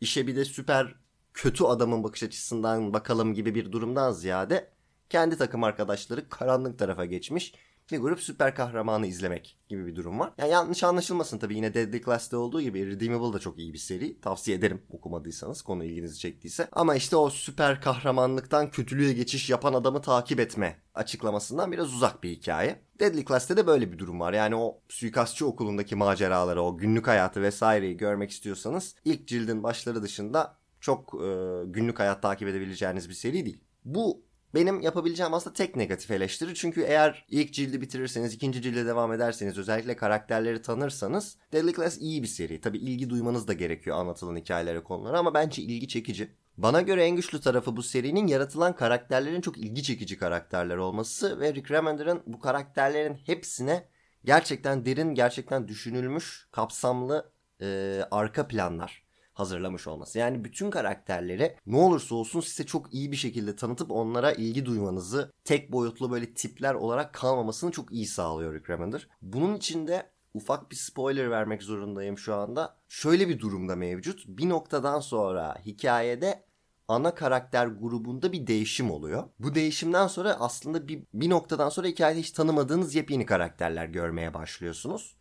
işe 0.01 0.27
bir 0.27 0.37
de 0.37 0.45
süper 0.45 0.95
kötü 1.35 1.65
adamın 1.65 2.05
bakış 2.05 2.23
açısından 2.23 2.93
bakalım 2.93 3.35
gibi 3.35 3.55
bir 3.55 3.73
durumdan 3.73 4.13
ziyade 4.13 4.71
kendi 5.09 5.39
takım 5.39 5.65
arkadaşları 5.65 6.29
karanlık 6.29 6.79
tarafa 6.79 7.05
geçmiş 7.05 7.55
bir 7.93 7.99
grup 7.99 8.21
süper 8.21 8.55
kahramanı 8.55 9.07
izlemek 9.07 9.59
gibi 9.69 9.87
bir 9.87 9.97
durum 9.97 10.21
var. 10.21 10.33
Yani 10.39 10.51
yanlış 10.51 10.85
anlaşılmasın 10.85 11.39
tabii 11.39 11.57
yine 11.57 11.75
Deadly 11.75 12.03
Class'te 12.03 12.37
olduğu 12.37 12.61
gibi 12.61 12.87
Redeemable 12.87 13.33
da 13.33 13.39
çok 13.39 13.59
iyi 13.59 13.73
bir 13.73 13.79
seri. 13.79 14.21
Tavsiye 14.21 14.57
ederim 14.57 14.83
okumadıysanız 14.91 15.63
konu 15.63 15.85
ilginizi 15.85 16.19
çektiyse. 16.19 16.69
Ama 16.73 16.95
işte 16.95 17.17
o 17.17 17.31
süper 17.31 17.81
kahramanlıktan 17.81 18.71
kötülüğe 18.71 19.13
geçiş 19.13 19.51
yapan 19.51 19.75
adamı 19.75 20.03
takip 20.03 20.41
etme 20.41 20.77
açıklamasından 20.95 21.73
biraz 21.73 21.95
uzak 21.95 22.23
bir 22.23 22.31
hikaye. 22.31 22.83
Deadly 23.01 23.25
Class'te 23.25 23.57
de 23.57 23.67
böyle 23.67 23.93
bir 23.93 23.99
durum 23.99 24.21
var. 24.21 24.33
Yani 24.33 24.57
o 24.57 24.81
suikastçı 24.89 25.47
okulundaki 25.47 25.97
maceraları, 25.97 26.63
o 26.63 26.77
günlük 26.77 27.09
hayatı 27.09 27.43
vesaireyi 27.43 27.97
görmek 27.97 28.31
istiyorsanız 28.31 28.95
ilk 29.05 29.29
cildin 29.29 29.63
başları 29.63 30.03
dışında 30.03 30.57
çok 30.81 31.15
e, 31.15 31.29
günlük 31.67 31.99
hayat 31.99 32.23
takip 32.23 32.49
edebileceğiniz 32.49 33.09
bir 33.09 33.15
seri 33.15 33.47
değil. 33.47 33.65
Bu 33.85 34.23
benim 34.55 34.81
yapabileceğim 34.81 35.35
aslında 35.35 35.55
tek 35.55 35.77
negatif 35.77 36.11
eleştiri. 36.11 36.55
Çünkü 36.55 36.83
eğer 36.83 37.27
ilk 37.29 37.53
cildi 37.53 37.81
bitirirseniz, 37.81 38.35
ikinci 38.35 38.63
cilde 38.63 38.87
devam 38.87 39.13
ederseniz, 39.13 39.59
özellikle 39.59 39.97
karakterleri 39.97 40.63
tanırsanız 40.63 41.37
Deadly 41.53 41.73
Class 41.73 41.99
iyi 42.01 42.23
bir 42.23 42.29
seri. 42.29 42.61
Tabi 42.61 42.79
ilgi 42.79 43.11
duymanız 43.11 43.49
da 43.49 43.53
gerekiyor 43.53 43.97
anlatılan 43.97 44.37
hikayelere, 44.37 44.81
konulara 44.83 45.19
ama 45.19 45.35
bence 45.35 45.63
ilgi 45.63 45.89
çekici. 45.89 46.31
Bana 46.57 46.81
göre 46.81 47.05
en 47.05 47.17
güçlü 47.17 47.41
tarafı 47.41 47.77
bu 47.77 47.83
serinin 47.83 48.27
yaratılan 48.27 48.77
karakterlerin 48.77 49.41
çok 49.41 49.59
ilgi 49.59 49.83
çekici 49.83 50.19
karakterler 50.19 50.77
olması 50.77 51.41
ve 51.41 51.55
Rick 51.55 51.71
Remender'ın 51.71 52.23
bu 52.27 52.41
karakterlerin 52.41 53.15
hepsine 53.27 53.89
gerçekten 54.25 54.87
derin, 54.87 55.15
gerçekten 55.15 55.69
düşünülmüş, 55.69 56.49
kapsamlı 56.53 57.33
e, 57.61 58.01
arka 58.11 58.49
planlar 58.49 59.10
hazırlamış 59.41 59.87
olması. 59.87 60.19
Yani 60.19 60.45
bütün 60.45 60.71
karakterleri 60.71 61.57
ne 61.67 61.77
olursa 61.77 62.15
olsun 62.15 62.41
size 62.41 62.67
çok 62.67 62.95
iyi 62.95 63.13
bir 63.13 63.17
şekilde 63.17 63.57
tanıtıp 63.57 63.91
onlara 63.91 64.33
ilgi 64.33 64.67
duymanızı 64.67 65.33
tek 65.45 65.73
boyutlu 65.73 66.11
böyle 66.11 66.35
tipler 66.35 66.75
olarak 66.75 67.15
kalmamasını 67.15 67.71
çok 67.71 67.93
iyi 67.93 68.07
sağlıyor 68.07 68.55
Rick 68.55 68.71
Remender. 68.71 69.09
Bunun 69.23 69.57
içinde 69.57 70.11
ufak 70.35 70.71
bir 70.71 70.77
spoiler 70.77 71.31
vermek 71.31 71.63
zorundayım 71.63 72.19
şu 72.19 72.35
anda. 72.35 72.77
Şöyle 72.89 73.29
bir 73.29 73.41
durumda 73.41 73.77
mevcut. 73.77 74.25
Bir 74.27 74.49
noktadan 74.49 75.01
sonra 75.01 75.57
hikayede 75.67 76.45
ana 76.89 77.15
karakter 77.15 77.67
grubunda 77.67 78.33
bir 78.33 78.47
değişim 78.47 78.91
oluyor. 78.91 79.25
Bu 79.39 79.55
değişimden 79.55 80.07
sonra 80.07 80.37
aslında 80.41 80.89
bir, 80.89 81.03
bir 81.15 81.31
noktadan 81.31 81.69
sonra 81.69 81.89
hikayede 81.89 82.21
hiç 82.21 82.31
tanımadığınız 82.31 82.95
yepyeni 82.95 83.27
karakterler 83.27 83.87
görmeye 83.87 84.35
başlıyorsunuz. 84.35 85.17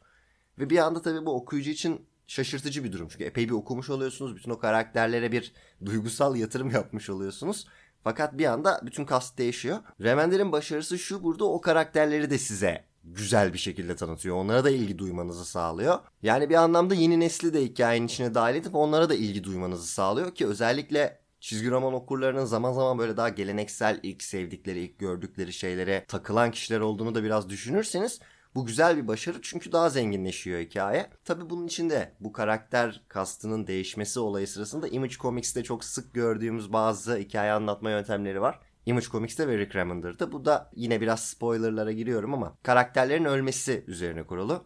Ve 0.59 0.69
bir 0.69 0.77
anda 0.77 1.01
tabii 1.01 1.25
bu 1.25 1.35
okuyucu 1.35 1.71
için 1.71 2.05
şaşırtıcı 2.29 2.83
bir 2.83 2.91
durum. 2.91 3.07
Çünkü 3.11 3.23
epey 3.23 3.45
bir 3.45 3.53
okumuş 3.53 3.89
oluyorsunuz. 3.89 4.35
Bütün 4.35 4.51
o 4.51 4.59
karakterlere 4.59 5.31
bir 5.31 5.53
duygusal 5.85 6.35
yatırım 6.35 6.71
yapmış 6.71 7.09
oluyorsunuz. 7.09 7.67
Fakat 8.03 8.37
bir 8.37 8.45
anda 8.45 8.81
bütün 8.83 9.05
kast 9.05 9.37
değişiyor. 9.37 9.77
Remender'in 10.01 10.51
başarısı 10.51 10.99
şu 10.99 11.23
burada 11.23 11.45
o 11.45 11.61
karakterleri 11.61 12.29
de 12.29 12.37
size 12.37 12.85
güzel 13.03 13.53
bir 13.53 13.57
şekilde 13.57 13.95
tanıtıyor. 13.95 14.35
Onlara 14.35 14.63
da 14.63 14.69
ilgi 14.69 14.97
duymanızı 14.97 15.45
sağlıyor. 15.45 15.99
Yani 16.23 16.49
bir 16.49 16.55
anlamda 16.55 16.95
yeni 16.95 17.19
nesli 17.19 17.53
de 17.53 17.63
hikayenin 17.63 18.07
içine 18.07 18.33
dahil 18.33 18.55
edip 18.55 18.75
onlara 18.75 19.09
da 19.09 19.15
ilgi 19.15 19.43
duymanızı 19.43 19.87
sağlıyor 19.87 20.35
ki 20.35 20.47
özellikle 20.47 21.19
çizgi 21.39 21.71
roman 21.71 21.93
okurlarının 21.93 22.45
zaman 22.45 22.73
zaman 22.73 22.97
böyle 22.97 23.17
daha 23.17 23.29
geleneksel 23.29 23.99
ilk 24.03 24.23
sevdikleri, 24.23 24.79
ilk 24.79 24.99
gördükleri 24.99 25.53
şeylere 25.53 26.05
takılan 26.07 26.51
kişiler 26.51 26.79
olduğunu 26.79 27.15
da 27.15 27.23
biraz 27.23 27.49
düşünürseniz 27.49 28.19
bu 28.55 28.65
güzel 28.65 28.97
bir 28.97 29.07
başarı 29.07 29.41
çünkü 29.41 29.71
daha 29.71 29.89
zenginleşiyor 29.89 30.59
hikaye. 30.59 31.09
Tabi 31.25 31.49
bunun 31.49 31.67
içinde 31.67 32.15
bu 32.19 32.31
karakter 32.31 33.03
kastının 33.07 33.67
değişmesi 33.67 34.19
olayı 34.19 34.47
sırasında 34.47 34.87
Image 34.87 35.13
Comics'te 35.13 35.63
çok 35.63 35.83
sık 35.83 36.13
gördüğümüz 36.13 36.73
bazı 36.73 37.17
hikaye 37.17 37.51
anlatma 37.51 37.89
yöntemleri 37.89 38.41
var. 38.41 38.59
Image 38.85 39.05
Comics'te 39.05 39.47
ve 39.47 39.57
Rick 39.57 39.75
Remender'da. 39.75 40.31
Bu 40.31 40.45
da 40.45 40.71
yine 40.75 41.01
biraz 41.01 41.23
spoilerlara 41.23 41.91
giriyorum 41.91 42.33
ama 42.33 42.57
karakterlerin 42.63 43.25
ölmesi 43.25 43.83
üzerine 43.87 44.23
kurulu. 44.23 44.65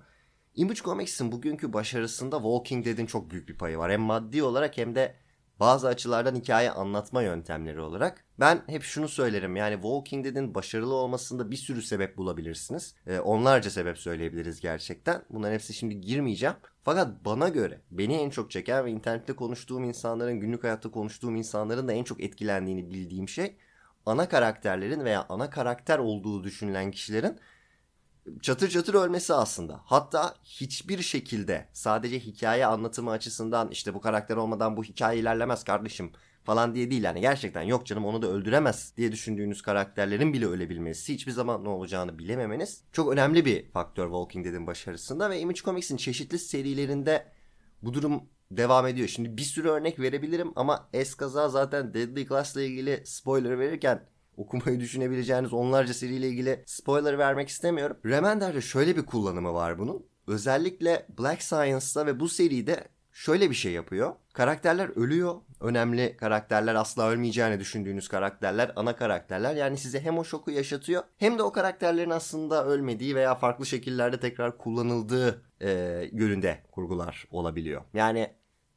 Image 0.55 0.81
Comics'in 0.81 1.31
bugünkü 1.31 1.73
başarısında 1.73 2.35
Walking 2.35 2.85
Dead'in 2.85 3.05
çok 3.05 3.31
büyük 3.31 3.49
bir 3.49 3.57
payı 3.57 3.77
var. 3.77 3.91
Hem 3.91 4.01
maddi 4.01 4.43
olarak 4.43 4.77
hem 4.77 4.95
de 4.95 5.15
bazı 5.63 5.87
açılardan 5.87 6.35
hikaye 6.35 6.71
anlatma 6.71 7.21
yöntemleri 7.21 7.79
olarak. 7.79 8.25
Ben 8.39 8.61
hep 8.67 8.83
şunu 8.83 9.07
söylerim 9.07 9.55
yani 9.55 9.73
Walking 9.73 10.25
Dead'in 10.25 10.55
başarılı 10.55 10.93
olmasında 10.93 11.51
bir 11.51 11.55
sürü 11.55 11.81
sebep 11.81 12.17
bulabilirsiniz. 12.17 12.95
Ee, 13.07 13.19
onlarca 13.19 13.69
sebep 13.69 13.97
söyleyebiliriz 13.97 14.61
gerçekten. 14.61 15.21
Bunların 15.29 15.53
hepsi 15.53 15.73
şimdi 15.73 16.01
girmeyeceğim. 16.01 16.55
Fakat 16.81 17.25
bana 17.25 17.49
göre 17.49 17.81
beni 17.91 18.15
en 18.15 18.29
çok 18.29 18.51
çeken 18.51 18.85
ve 18.85 18.91
internette 18.91 19.33
konuştuğum 19.33 19.83
insanların, 19.83 20.39
günlük 20.39 20.63
hayatta 20.63 20.91
konuştuğum 20.91 21.35
insanların 21.35 21.87
da 21.87 21.93
en 21.93 22.03
çok 22.03 22.23
etkilendiğini 22.23 22.89
bildiğim 22.89 23.29
şey 23.29 23.57
ana 24.05 24.29
karakterlerin 24.29 25.05
veya 25.05 25.25
ana 25.29 25.49
karakter 25.49 25.99
olduğu 25.99 26.43
düşünülen 26.43 26.91
kişilerin 26.91 27.39
çatır 28.41 28.69
çatır 28.69 28.93
ölmesi 28.93 29.33
aslında. 29.33 29.81
Hatta 29.85 30.35
hiçbir 30.43 31.01
şekilde 31.01 31.69
sadece 31.73 32.19
hikaye 32.19 32.65
anlatımı 32.65 33.11
açısından 33.11 33.71
işte 33.71 33.93
bu 33.93 34.01
karakter 34.01 34.35
olmadan 34.35 34.77
bu 34.77 34.83
hikaye 34.83 35.19
ilerlemez 35.19 35.63
kardeşim 35.63 36.11
falan 36.43 36.75
diye 36.75 36.91
değil 36.91 37.03
yani 37.03 37.21
gerçekten 37.21 37.61
yok 37.61 37.85
canım 37.85 38.05
onu 38.05 38.21
da 38.21 38.27
öldüremez 38.27 38.93
diye 38.97 39.11
düşündüğünüz 39.11 39.61
karakterlerin 39.61 40.33
bile 40.33 40.45
ölebilmesi 40.45 41.13
hiçbir 41.13 41.31
zaman 41.31 41.63
ne 41.63 41.69
olacağını 41.69 42.19
bilememeniz 42.19 42.83
çok 42.91 43.11
önemli 43.11 43.45
bir 43.45 43.71
faktör 43.71 44.05
Walking 44.05 44.45
Dead'in 44.45 44.67
başarısında 44.67 45.29
ve 45.29 45.39
Image 45.39 45.61
Comics'in 45.61 45.97
çeşitli 45.97 46.39
serilerinde 46.39 47.31
bu 47.81 47.93
durum 47.93 48.23
devam 48.51 48.87
ediyor. 48.87 49.07
Şimdi 49.07 49.37
bir 49.37 49.41
sürü 49.41 49.69
örnek 49.69 49.99
verebilirim 49.99 50.51
ama 50.55 50.89
eskaza 50.93 51.49
zaten 51.49 51.93
Deadly 51.93 52.27
Class 52.27 52.55
ile 52.55 52.65
ilgili 52.65 53.01
spoiler 53.05 53.59
verirken 53.59 54.05
okumayı 54.37 54.79
düşünebileceğiniz 54.79 55.53
onlarca 55.53 55.93
seriyle 55.93 56.27
ilgili 56.27 56.63
spoiler 56.65 57.17
vermek 57.17 57.49
istemiyorum. 57.49 57.97
Remender'de 58.05 58.61
şöyle 58.61 58.97
bir 58.97 59.05
kullanımı 59.05 59.53
var 59.53 59.79
bunun. 59.79 60.05
Özellikle 60.27 61.05
Black 61.19 61.43
Science'da 61.43 62.05
ve 62.05 62.19
bu 62.19 62.29
seride 62.29 62.87
şöyle 63.11 63.49
bir 63.49 63.55
şey 63.55 63.71
yapıyor. 63.71 64.13
Karakterler 64.33 64.89
ölüyor. 64.95 65.35
Önemli 65.61 66.17
karakterler 66.17 66.75
asla 66.75 67.09
ölmeyeceğini 67.09 67.59
düşündüğünüz 67.59 68.07
karakterler, 68.07 68.71
ana 68.75 68.95
karakterler. 68.95 69.55
Yani 69.55 69.77
size 69.77 70.01
hem 70.01 70.17
o 70.17 70.23
şoku 70.23 70.51
yaşatıyor 70.51 71.03
hem 71.17 71.37
de 71.37 71.43
o 71.43 71.51
karakterlerin 71.51 72.09
aslında 72.09 72.65
ölmediği 72.65 73.15
veya 73.15 73.35
farklı 73.35 73.65
şekillerde 73.65 74.19
tekrar 74.19 74.57
kullanıldığı 74.57 75.41
e, 75.61 75.69
yönünde 76.11 76.63
kurgular 76.71 77.27
olabiliyor. 77.31 77.81
Yani 77.93 78.33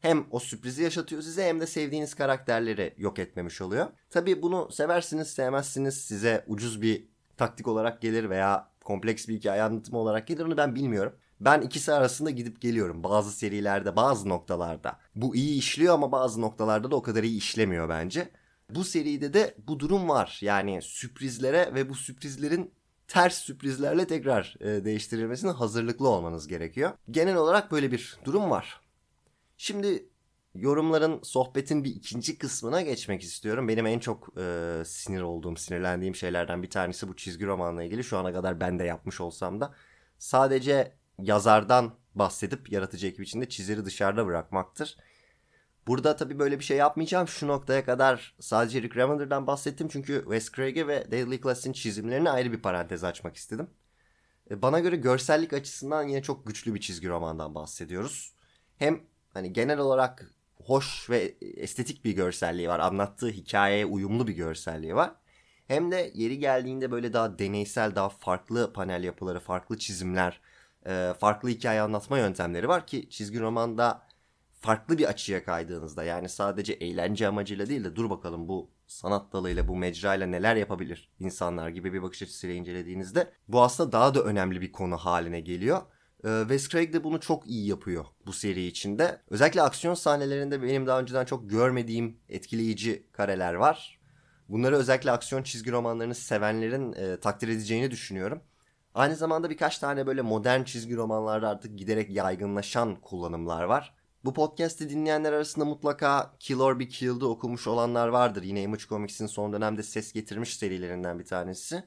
hem 0.06 0.24
o 0.30 0.38
sürprizi 0.38 0.82
yaşatıyor 0.82 1.22
size 1.22 1.44
hem 1.44 1.60
de 1.60 1.66
sevdiğiniz 1.66 2.14
karakterleri 2.14 2.94
yok 2.98 3.18
etmemiş 3.18 3.60
oluyor. 3.60 3.86
Tabi 4.10 4.42
bunu 4.42 4.68
seversiniz 4.72 5.28
sevmezsiniz 5.28 5.94
size 5.94 6.44
ucuz 6.48 6.82
bir 6.82 7.08
taktik 7.36 7.68
olarak 7.68 8.02
gelir 8.02 8.30
veya 8.30 8.70
kompleks 8.84 9.28
bir 9.28 9.34
hikaye 9.34 9.62
anlatımı 9.62 9.98
olarak 9.98 10.26
gelir 10.26 10.44
onu 10.44 10.56
ben 10.56 10.74
bilmiyorum. 10.74 11.12
Ben 11.40 11.60
ikisi 11.60 11.92
arasında 11.92 12.30
gidip 12.30 12.60
geliyorum 12.60 13.04
bazı 13.04 13.32
serilerde 13.32 13.96
bazı 13.96 14.28
noktalarda. 14.28 14.98
Bu 15.14 15.36
iyi 15.36 15.58
işliyor 15.58 15.94
ama 15.94 16.12
bazı 16.12 16.40
noktalarda 16.40 16.90
da 16.90 16.96
o 16.96 17.02
kadar 17.02 17.22
iyi 17.22 17.38
işlemiyor 17.38 17.88
bence. 17.88 18.28
Bu 18.70 18.84
seride 18.84 19.34
de 19.34 19.54
bu 19.68 19.80
durum 19.80 20.08
var. 20.08 20.38
Yani 20.42 20.82
sürprizlere 20.82 21.74
ve 21.74 21.88
bu 21.88 21.94
sürprizlerin 21.94 22.70
ters 23.08 23.38
sürprizlerle 23.38 24.06
tekrar 24.06 24.56
e, 24.60 24.84
değiştirilmesine 24.84 25.50
hazırlıklı 25.50 26.08
olmanız 26.08 26.48
gerekiyor. 26.48 26.90
Genel 27.10 27.36
olarak 27.36 27.72
böyle 27.72 27.92
bir 27.92 28.16
durum 28.24 28.50
var. 28.50 28.85
Şimdi 29.56 30.08
yorumların, 30.54 31.20
sohbetin 31.22 31.84
bir 31.84 31.90
ikinci 31.90 32.38
kısmına 32.38 32.82
geçmek 32.82 33.22
istiyorum. 33.22 33.68
Benim 33.68 33.86
en 33.86 33.98
çok 33.98 34.38
e, 34.38 34.82
sinir 34.86 35.20
olduğum, 35.20 35.56
sinirlendiğim 35.56 36.14
şeylerden 36.14 36.62
bir 36.62 36.70
tanesi 36.70 37.08
bu 37.08 37.16
çizgi 37.16 37.46
romanla 37.46 37.82
ilgili. 37.82 38.04
Şu 38.04 38.18
ana 38.18 38.32
kadar 38.32 38.60
ben 38.60 38.78
de 38.78 38.84
yapmış 38.84 39.20
olsam 39.20 39.60
da 39.60 39.74
sadece 40.18 40.92
yazardan 41.18 41.94
bahsedip 42.14 42.72
yaratıcı 42.72 43.06
ekip 43.06 43.20
içinde 43.20 43.48
çizeri 43.48 43.84
dışarıda 43.84 44.26
bırakmaktır. 44.26 44.96
Burada 45.86 46.16
tabii 46.16 46.38
böyle 46.38 46.58
bir 46.58 46.64
şey 46.64 46.76
yapmayacağım. 46.76 47.28
Şu 47.28 47.48
noktaya 47.48 47.84
kadar 47.84 48.34
sadece 48.40 48.82
Rick 48.82 48.96
Remender'dan 48.96 49.46
bahsettim. 49.46 49.88
Çünkü 49.88 50.20
Wes 50.22 50.52
Craig'e 50.52 50.86
ve 50.86 51.10
Daily 51.10 51.40
Class'in 51.40 51.72
çizimlerini 51.72 52.30
ayrı 52.30 52.52
bir 52.52 52.62
parantez 52.62 53.04
açmak 53.04 53.36
istedim. 53.36 53.70
E, 54.50 54.62
bana 54.62 54.80
göre 54.80 54.96
görsellik 54.96 55.52
açısından 55.52 56.08
yine 56.08 56.22
çok 56.22 56.46
güçlü 56.46 56.74
bir 56.74 56.80
çizgi 56.80 57.08
romandan 57.08 57.54
bahsediyoruz. 57.54 58.32
Hem 58.76 59.00
hani 59.36 59.52
genel 59.52 59.78
olarak 59.78 60.30
hoş 60.64 61.10
ve 61.10 61.34
estetik 61.40 62.04
bir 62.04 62.12
görselliği 62.12 62.68
var. 62.68 62.80
Anlattığı 62.80 63.28
hikayeye 63.28 63.86
uyumlu 63.86 64.26
bir 64.28 64.32
görselliği 64.32 64.94
var. 64.94 65.12
Hem 65.68 65.90
de 65.92 66.10
yeri 66.14 66.38
geldiğinde 66.38 66.90
böyle 66.90 67.12
daha 67.12 67.38
deneysel, 67.38 67.94
daha 67.94 68.08
farklı 68.08 68.72
panel 68.72 69.04
yapıları, 69.04 69.40
farklı 69.40 69.78
çizimler, 69.78 70.40
e, 70.86 71.12
farklı 71.20 71.48
hikaye 71.48 71.80
anlatma 71.80 72.18
yöntemleri 72.18 72.68
var 72.68 72.86
ki 72.86 73.10
çizgi 73.10 73.40
romanda 73.40 74.02
farklı 74.60 74.98
bir 74.98 75.04
açıya 75.04 75.44
kaydığınızda 75.44 76.04
yani 76.04 76.28
sadece 76.28 76.72
eğlence 76.72 77.28
amacıyla 77.28 77.68
değil 77.68 77.84
de 77.84 77.96
dur 77.96 78.10
bakalım 78.10 78.48
bu 78.48 78.70
sanat 78.86 79.32
dalıyla 79.32 79.68
bu 79.68 79.76
mecrayla 79.76 80.26
neler 80.26 80.56
yapabilir 80.56 81.10
insanlar 81.20 81.68
gibi 81.68 81.92
bir 81.92 82.02
bakış 82.02 82.22
açısıyla 82.22 82.56
incelediğinizde 82.56 83.30
bu 83.48 83.62
aslında 83.62 83.92
daha 83.92 84.14
da 84.14 84.22
önemli 84.22 84.60
bir 84.60 84.72
konu 84.72 84.96
haline 84.96 85.40
geliyor. 85.40 85.82
Ee, 86.24 86.40
Wes 86.40 86.68
Craig 86.68 86.92
de 86.92 87.04
bunu 87.04 87.20
çok 87.20 87.46
iyi 87.46 87.66
yapıyor 87.66 88.04
bu 88.26 88.32
seri 88.32 88.66
içinde. 88.66 89.20
Özellikle 89.30 89.62
aksiyon 89.62 89.94
sahnelerinde 89.94 90.62
benim 90.62 90.86
daha 90.86 91.00
önceden 91.00 91.24
çok 91.24 91.50
görmediğim 91.50 92.16
etkileyici 92.28 93.06
kareler 93.12 93.54
var. 93.54 94.00
Bunları 94.48 94.76
özellikle 94.76 95.10
aksiyon 95.10 95.42
çizgi 95.42 95.72
romanlarını 95.72 96.14
sevenlerin 96.14 96.92
e, 96.92 97.20
takdir 97.20 97.48
edeceğini 97.48 97.90
düşünüyorum. 97.90 98.40
Aynı 98.94 99.16
zamanda 99.16 99.50
birkaç 99.50 99.78
tane 99.78 100.06
böyle 100.06 100.22
modern 100.22 100.62
çizgi 100.62 100.96
romanlarda 100.96 101.48
artık 101.48 101.78
giderek 101.78 102.10
yaygınlaşan 102.10 102.96
kullanımlar 103.00 103.62
var. 103.62 103.94
Bu 104.24 104.34
podcast'i 104.34 104.88
dinleyenler 104.88 105.32
arasında 105.32 105.64
mutlaka 105.64 106.36
Kill 106.40 106.60
or 106.60 106.78
Be 106.78 106.88
Killed'ı 106.88 107.28
okumuş 107.28 107.66
olanlar 107.66 108.08
vardır. 108.08 108.42
Yine 108.42 108.62
Image 108.62 108.82
Comics'in 108.88 109.26
son 109.26 109.52
dönemde 109.52 109.82
ses 109.82 110.12
getirmiş 110.12 110.56
serilerinden 110.56 111.18
bir 111.18 111.24
tanesi. 111.24 111.84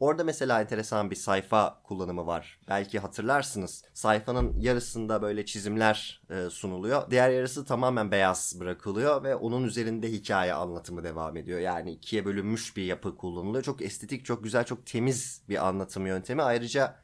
Orada 0.00 0.24
mesela 0.24 0.60
enteresan 0.60 1.10
bir 1.10 1.16
sayfa 1.16 1.82
kullanımı 1.82 2.26
var. 2.26 2.60
Belki 2.68 2.98
hatırlarsınız. 2.98 3.84
Sayfanın 3.94 4.60
yarısında 4.60 5.22
böyle 5.22 5.44
çizimler 5.46 6.22
e, 6.30 6.50
sunuluyor. 6.50 7.10
Diğer 7.10 7.30
yarısı 7.30 7.64
tamamen 7.64 8.10
beyaz 8.10 8.56
bırakılıyor 8.60 9.24
ve 9.24 9.36
onun 9.36 9.64
üzerinde 9.64 10.12
hikaye 10.12 10.54
anlatımı 10.54 11.04
devam 11.04 11.36
ediyor. 11.36 11.60
Yani 11.60 11.92
ikiye 11.92 12.24
bölünmüş 12.24 12.76
bir 12.76 12.84
yapı 12.84 13.16
kullanılıyor. 13.16 13.64
Çok 13.64 13.82
estetik, 13.82 14.24
çok 14.24 14.44
güzel, 14.44 14.64
çok 14.64 14.86
temiz 14.86 15.42
bir 15.48 15.68
anlatım 15.68 16.06
yöntemi. 16.06 16.42
Ayrıca 16.42 16.96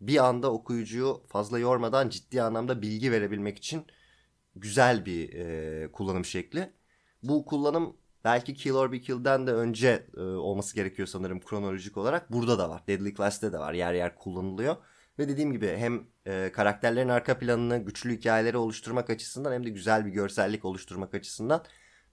bir 0.00 0.24
anda 0.24 0.52
okuyucuyu 0.52 1.22
fazla 1.28 1.58
yormadan 1.58 2.08
ciddi 2.08 2.42
anlamda 2.42 2.82
bilgi 2.82 3.12
verebilmek 3.12 3.58
için 3.58 3.86
güzel 4.56 5.06
bir 5.06 5.32
e, 5.34 5.92
kullanım 5.92 6.24
şekli. 6.24 6.72
Bu 7.22 7.44
kullanım 7.44 7.96
belki 8.24 8.54
Kill 8.54 8.74
or 8.74 8.92
Be 8.92 9.00
Killed'den 9.00 9.46
de 9.46 9.52
önce 9.52 10.06
e, 10.16 10.20
olması 10.20 10.74
gerekiyor 10.74 11.08
sanırım 11.08 11.40
kronolojik 11.40 11.96
olarak. 11.96 12.32
Burada 12.32 12.58
da 12.58 12.70
var. 12.70 12.82
Deadly 12.86 13.14
Class'te 13.14 13.52
de 13.52 13.58
var. 13.58 13.72
Yer 13.72 13.94
yer 13.94 14.14
kullanılıyor. 14.14 14.76
Ve 15.18 15.28
dediğim 15.28 15.52
gibi 15.52 15.76
hem 15.76 16.06
e, 16.26 16.52
karakterlerin 16.52 17.08
arka 17.08 17.38
planını 17.38 17.78
güçlü 17.78 18.16
hikayeleri 18.16 18.56
oluşturmak 18.56 19.10
açısından 19.10 19.52
hem 19.52 19.66
de 19.66 19.70
güzel 19.70 20.06
bir 20.06 20.10
görsellik 20.10 20.64
oluşturmak 20.64 21.14
açısından 21.14 21.64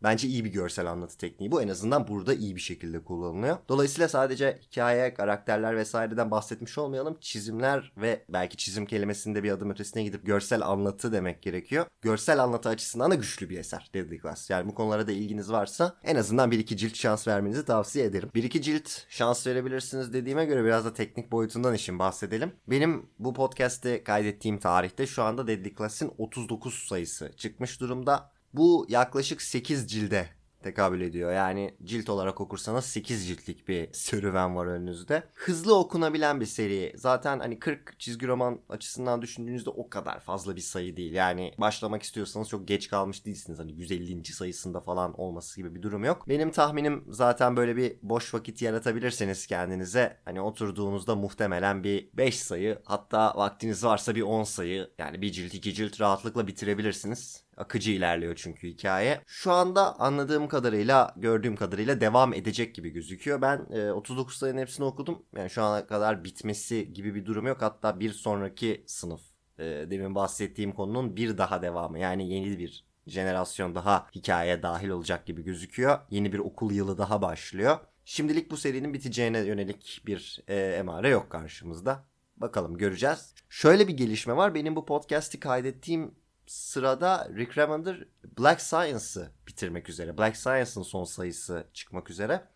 Bence 0.03 0.27
iyi 0.27 0.45
bir 0.45 0.49
görsel 0.49 0.91
anlatı 0.91 1.17
tekniği 1.17 1.51
bu. 1.51 1.61
En 1.61 1.67
azından 1.67 2.07
burada 2.07 2.33
iyi 2.33 2.55
bir 2.55 2.61
şekilde 2.61 3.03
kullanılıyor. 3.03 3.57
Dolayısıyla 3.69 4.07
sadece 4.07 4.59
hikaye, 4.61 5.13
karakterler 5.13 5.77
vesaireden 5.77 6.31
bahsetmiş 6.31 6.77
olmayalım. 6.77 7.17
Çizimler 7.21 7.93
ve 7.97 8.25
belki 8.29 8.57
çizim 8.57 8.85
kelimesinde 8.85 9.43
bir 9.43 9.51
adım 9.51 9.71
ötesine 9.71 10.03
gidip 10.03 10.25
görsel 10.25 10.61
anlatı 10.67 11.11
demek 11.11 11.41
gerekiyor. 11.41 11.85
Görsel 12.01 12.43
anlatı 12.43 12.69
açısından 12.69 13.11
da 13.11 13.15
güçlü 13.15 13.49
bir 13.49 13.59
eser 13.59 13.89
Deadly 13.93 14.21
Class. 14.21 14.49
Yani 14.49 14.67
bu 14.67 14.75
konulara 14.75 15.07
da 15.07 15.11
ilginiz 15.11 15.51
varsa 15.51 15.97
en 16.03 16.15
azından 16.15 16.51
bir 16.51 16.59
iki 16.59 16.77
cilt 16.77 16.95
şans 16.95 17.27
vermenizi 17.27 17.65
tavsiye 17.65 18.05
ederim. 18.05 18.29
Bir 18.35 18.43
iki 18.43 18.61
cilt 18.61 18.89
şans 19.09 19.47
verebilirsiniz 19.47 20.13
dediğime 20.13 20.45
göre 20.45 20.63
biraz 20.63 20.85
da 20.85 20.93
teknik 20.93 21.31
boyutundan 21.31 21.73
işin 21.73 21.99
bahsedelim. 21.99 22.51
Benim 22.67 23.09
bu 23.19 23.33
podcast'te 23.33 24.03
kaydettiğim 24.03 24.59
tarihte 24.59 25.07
şu 25.07 25.23
anda 25.23 25.47
Deadly 25.47 25.75
Class'in 25.75 26.11
39 26.17 26.87
sayısı 26.87 27.31
çıkmış 27.37 27.81
durumda. 27.81 28.36
Bu 28.53 28.85
yaklaşık 28.89 29.41
8 29.41 29.87
cilde 29.91 30.37
tekabül 30.63 31.01
ediyor. 31.01 31.33
Yani 31.33 31.75
cilt 31.83 32.09
olarak 32.09 32.41
okursanız 32.41 32.85
8 32.85 33.27
ciltlik 33.27 33.67
bir 33.67 33.93
serüven 33.93 34.55
var 34.55 34.65
önünüzde. 34.65 35.23
Hızlı 35.33 35.79
okunabilen 35.79 36.41
bir 36.41 36.45
seri. 36.45 36.93
Zaten 36.95 37.39
hani 37.39 37.59
40 37.59 37.99
çizgi 37.99 38.27
roman 38.27 38.59
açısından 38.69 39.21
düşündüğünüzde 39.21 39.69
o 39.69 39.89
kadar 39.89 40.19
fazla 40.19 40.55
bir 40.55 40.61
sayı 40.61 40.97
değil. 40.97 41.13
Yani 41.13 41.53
başlamak 41.57 42.03
istiyorsanız 42.03 42.49
çok 42.49 42.67
geç 42.67 42.87
kalmış 42.87 43.25
değilsiniz. 43.25 43.59
Hani 43.59 43.71
150. 43.71 44.25
sayısında 44.25 44.79
falan 44.79 45.19
olması 45.19 45.61
gibi 45.61 45.75
bir 45.75 45.81
durum 45.81 46.03
yok. 46.03 46.29
Benim 46.29 46.51
tahminim 46.51 47.03
zaten 47.09 47.57
böyle 47.57 47.75
bir 47.75 47.97
boş 48.01 48.33
vakit 48.33 48.61
yaratabilirseniz 48.61 49.47
kendinize 49.47 50.17
hani 50.25 50.41
oturduğunuzda 50.41 51.15
muhtemelen 51.15 51.83
bir 51.83 52.09
5 52.13 52.39
sayı 52.39 52.79
hatta 52.85 53.33
vaktiniz 53.35 53.83
varsa 53.83 54.15
bir 54.15 54.21
10 54.21 54.43
sayı 54.43 54.89
yani 54.97 55.21
bir 55.21 55.31
cilt 55.31 55.53
iki 55.53 55.73
cilt 55.73 56.01
rahatlıkla 56.01 56.47
bitirebilirsiniz. 56.47 57.46
Akıcı 57.57 57.91
ilerliyor 57.91 58.35
çünkü 58.35 58.67
hikaye. 58.67 59.21
Şu 59.27 59.51
anda 59.51 59.99
anladığım 59.99 60.47
kadarıyla, 60.47 61.13
gördüğüm 61.17 61.55
kadarıyla 61.55 62.01
devam 62.01 62.33
edecek 62.33 62.75
gibi 62.75 62.89
gözüküyor. 62.89 63.41
Ben 63.41 63.65
e, 63.71 63.91
39 63.91 64.35
sayının 64.35 64.61
hepsini 64.61 64.85
okudum. 64.85 65.25
Yani 65.35 65.49
şu 65.49 65.63
ana 65.63 65.87
kadar 65.87 66.23
bitmesi 66.23 66.93
gibi 66.93 67.15
bir 67.15 67.25
durum 67.25 67.47
yok. 67.47 67.61
Hatta 67.61 67.99
bir 67.99 68.13
sonraki 68.13 68.83
sınıf 68.87 69.21
e, 69.59 69.63
demin 69.65 70.15
bahsettiğim 70.15 70.71
konunun 70.71 71.15
bir 71.15 71.37
daha 71.37 71.61
devamı. 71.61 71.99
Yani 71.99 72.33
yeni 72.33 72.59
bir 72.59 72.85
jenerasyon 73.07 73.75
daha 73.75 74.07
hikayeye 74.15 74.63
dahil 74.63 74.89
olacak 74.89 75.25
gibi 75.25 75.43
gözüküyor. 75.43 75.99
Yeni 76.09 76.33
bir 76.33 76.39
okul 76.39 76.71
yılı 76.71 76.97
daha 76.97 77.21
başlıyor. 77.21 77.77
Şimdilik 78.05 78.51
bu 78.51 78.57
serinin 78.57 78.93
biteceğine 78.93 79.39
yönelik 79.39 80.01
bir 80.05 80.43
e, 80.47 80.55
emare 80.55 81.09
yok 81.09 81.29
karşımızda. 81.29 82.05
Bakalım 82.37 82.77
göreceğiz. 82.77 83.33
Şöyle 83.49 83.87
bir 83.87 83.97
gelişme 83.97 84.35
var. 84.35 84.55
Benim 84.55 84.75
bu 84.75 84.85
podcast'i 84.85 85.39
kaydettiğim 85.39 86.15
sırada 86.47 87.29
Rick 87.35 87.57
Remender 87.57 88.07
Black 88.39 88.61
Science'ı 88.61 89.31
bitirmek 89.47 89.89
üzere. 89.89 90.17
Black 90.17 90.37
Science'ın 90.37 90.83
son 90.83 91.03
sayısı 91.03 91.67
çıkmak 91.73 92.09
üzere. 92.09 92.47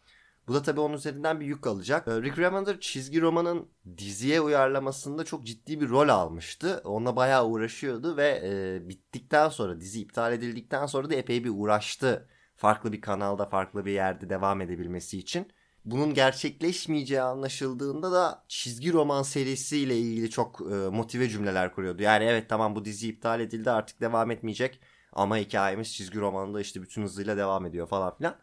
Bu 0.48 0.53
da 0.53 0.62
tabii 0.62 0.79
onun 0.79 0.93
üzerinden 0.93 1.39
bir 1.39 1.45
yük 1.45 1.67
alacak. 1.67 2.07
Ee, 2.07 2.21
Rick 2.21 2.39
Remender 2.39 2.79
çizgi 2.79 3.21
romanın 3.21 3.69
diziye 3.98 4.41
uyarlamasında 4.41 5.25
çok 5.25 5.45
ciddi 5.45 5.81
bir 5.81 5.89
rol 5.89 6.10
almıştı. 6.10 6.81
Onunla 6.86 7.15
bayağı 7.15 7.48
uğraşıyordu 7.48 8.17
ve 8.17 8.41
e, 8.43 8.89
bittikten 8.89 9.50
sonra 9.50 9.81
dizi 9.81 10.01
iptal 10.01 10.33
edildikten 10.33 10.86
sonra 10.86 11.10
da 11.10 11.15
epey 11.15 11.43
bir 11.43 11.51
uğraştı. 11.53 12.29
Farklı 12.55 12.93
bir 12.93 13.01
kanalda 13.01 13.45
farklı 13.45 13.86
bir 13.86 13.91
yerde 13.91 14.29
devam 14.29 14.62
edebilmesi 14.62 15.17
için 15.19 15.51
bunun 15.85 16.13
gerçekleşmeyeceği 16.13 17.21
anlaşıldığında 17.21 18.11
da 18.11 18.43
çizgi 18.47 18.93
roman 18.93 19.23
serisiyle 19.23 19.97
ilgili 19.97 20.29
çok 20.29 20.61
e, 20.61 20.73
motive 20.73 21.29
cümleler 21.29 21.73
kuruyordu. 21.73 22.03
Yani 22.03 22.25
evet 22.25 22.50
tamam 22.50 22.75
bu 22.75 22.85
dizi 22.85 23.09
iptal 23.09 23.39
edildi 23.39 23.71
artık 23.71 24.01
devam 24.01 24.31
etmeyecek 24.31 24.79
ama 25.13 25.38
hikayemiz 25.38 25.93
çizgi 25.93 26.19
romanında 26.19 26.61
işte 26.61 26.81
bütün 26.81 27.03
hızıyla 27.03 27.38
devam 27.38 27.65
ediyor 27.65 27.88
falan 27.88 28.15
filan. 28.17 28.35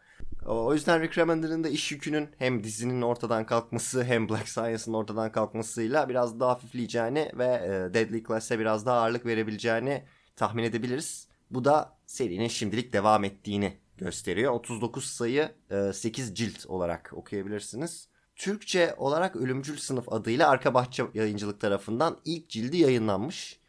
O 0.45 0.73
yüzden 0.73 1.01
Rick 1.01 1.17
Remender'ın 1.17 1.63
da 1.63 1.69
iş 1.69 1.91
yükünün 1.91 2.29
hem 2.37 2.63
dizinin 2.63 3.01
ortadan 3.01 3.45
kalkması 3.45 4.03
hem 4.03 4.29
Black 4.29 4.49
Science'ın 4.49 4.93
ortadan 4.93 5.31
kalkmasıyla 5.31 6.09
biraz 6.09 6.39
daha 6.39 6.49
hafifleyeceğini 6.49 7.31
ve 7.37 7.45
e, 7.45 7.93
Deadly 7.93 8.23
Class'e 8.23 8.59
biraz 8.59 8.85
daha 8.85 8.99
ağırlık 8.99 9.25
verebileceğini 9.25 10.03
tahmin 10.35 10.63
edebiliriz. 10.63 11.27
Bu 11.51 11.65
da 11.65 11.97
serinin 12.05 12.47
şimdilik 12.47 12.93
devam 12.93 13.23
ettiğini 13.23 13.77
gösteriyor. 13.99 14.53
39 14.53 15.05
sayı 15.05 15.51
8 15.93 16.31
e, 16.31 16.35
cilt 16.35 16.65
olarak 16.65 17.11
okuyabilirsiniz. 17.13 18.09
Türkçe 18.35 18.95
olarak 18.97 19.35
Ölümcül 19.35 19.77
Sınıf 19.77 20.13
adıyla 20.13 20.49
Arka 20.49 20.73
Bahçe 20.73 21.03
Yayıncılık 21.13 21.61
tarafından 21.61 22.17
ilk 22.25 22.49
cildi 22.49 22.77
yayınlanmış. 22.77 23.59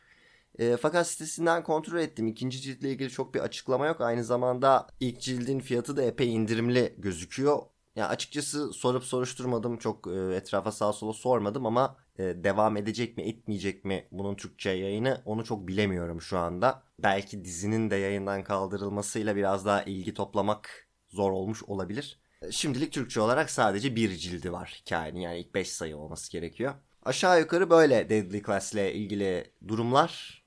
E, 0.58 0.76
fakat 0.76 1.06
sitesinden 1.06 1.62
kontrol 1.62 1.98
ettim. 1.98 2.26
İkinci 2.26 2.60
ciltle 2.60 2.90
ilgili 2.90 3.10
çok 3.10 3.34
bir 3.34 3.40
açıklama 3.40 3.86
yok. 3.86 4.00
Aynı 4.00 4.24
zamanda 4.24 4.86
ilk 5.00 5.20
cildin 5.20 5.60
fiyatı 5.60 5.96
da 5.96 6.02
epey 6.02 6.34
indirimli 6.34 6.94
gözüküyor. 6.98 7.62
Ya 7.96 8.08
açıkçası 8.08 8.72
sorup 8.72 9.04
soruşturmadım. 9.04 9.78
Çok 9.78 10.06
e, 10.06 10.34
etrafa 10.36 10.72
sağa 10.72 10.92
sola 10.92 11.12
sormadım 11.12 11.66
ama 11.66 11.96
devam 12.44 12.76
edecek 12.76 13.16
mi 13.16 13.22
etmeyecek 13.22 13.84
mi 13.84 14.08
bunun 14.12 14.34
Türkçe 14.34 14.70
yayını 14.70 15.22
onu 15.24 15.44
çok 15.44 15.68
bilemiyorum 15.68 16.20
şu 16.20 16.38
anda. 16.38 16.82
Belki 16.98 17.44
dizinin 17.44 17.90
de 17.90 17.96
yayından 17.96 18.44
kaldırılmasıyla 18.44 19.36
biraz 19.36 19.66
daha 19.66 19.82
ilgi 19.82 20.14
toplamak 20.14 20.88
zor 21.08 21.30
olmuş 21.32 21.62
olabilir. 21.62 22.20
E, 22.42 22.52
şimdilik 22.52 22.92
Türkçe 22.92 23.20
olarak 23.20 23.50
sadece 23.50 23.96
bir 23.96 24.16
cildi 24.16 24.52
var 24.52 24.80
hikayenin 24.80 25.20
yani 25.20 25.38
ilk 25.38 25.54
5 25.54 25.72
sayı 25.72 25.96
olması 25.96 26.32
gerekiyor. 26.32 26.74
Aşağı 27.04 27.40
yukarı 27.40 27.70
böyle 27.70 28.08
Deadly 28.08 28.42
Class 28.42 28.72
ile 28.72 28.94
ilgili 28.94 29.52
durumlar. 29.68 30.40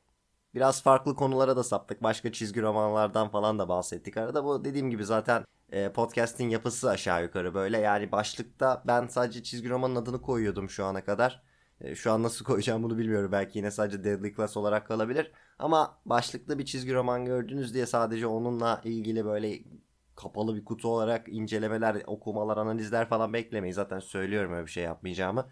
Biraz 0.56 0.82
farklı 0.84 1.16
konulara 1.16 1.56
da 1.56 1.64
saptık. 1.64 2.04
Başka 2.04 2.32
çizgi 2.32 2.62
romanlardan 2.62 3.30
falan 3.30 3.60
da 3.60 3.70
bahsettik 3.70 4.18
arada. 4.18 4.46
Bu 4.46 4.66
dediğim 4.66 4.90
gibi 4.90 5.06
zaten 5.06 5.46
e, 5.72 5.92
podcast'in 5.94 6.50
yapısı 6.50 6.90
aşağı 6.90 7.24
yukarı 7.24 7.54
böyle. 7.54 7.78
Yani 7.80 8.12
başlıkta 8.12 8.84
ben 8.88 9.08
sadece 9.08 9.44
çizgi 9.44 9.70
romanın 9.70 9.96
adını 9.96 10.22
koyuyordum 10.22 10.70
şu 10.70 10.86
ana 10.86 11.04
kadar. 11.04 11.44
E, 11.82 11.96
şu 11.96 12.12
an 12.12 12.24
nasıl 12.24 12.46
koyacağım 12.50 12.84
bunu 12.84 12.98
bilmiyorum. 12.98 13.32
Belki 13.32 13.58
yine 13.58 13.72
sadece 13.72 14.04
Deadly 14.04 14.36
Class 14.36 14.58
olarak 14.58 14.88
kalabilir. 14.88 15.32
Ama 15.60 16.02
başlıkta 16.06 16.60
bir 16.60 16.66
çizgi 16.66 16.94
roman 16.94 17.26
gördünüz 17.26 17.74
diye 17.74 17.86
sadece 17.86 18.28
onunla 18.28 18.82
ilgili 18.84 19.26
böyle 19.26 19.60
kapalı 20.16 20.56
bir 20.56 20.66
kutu 20.66 20.90
olarak 20.90 21.30
incelemeler, 21.30 22.04
okumalar, 22.08 22.58
analizler 22.58 23.10
falan 23.10 23.34
beklemeyin. 23.34 23.74
Zaten 23.74 24.00
söylüyorum 24.00 24.54
öyle 24.54 24.66
bir 24.66 24.72
şey 24.72 24.84
yapmayacağımı. 24.84 25.50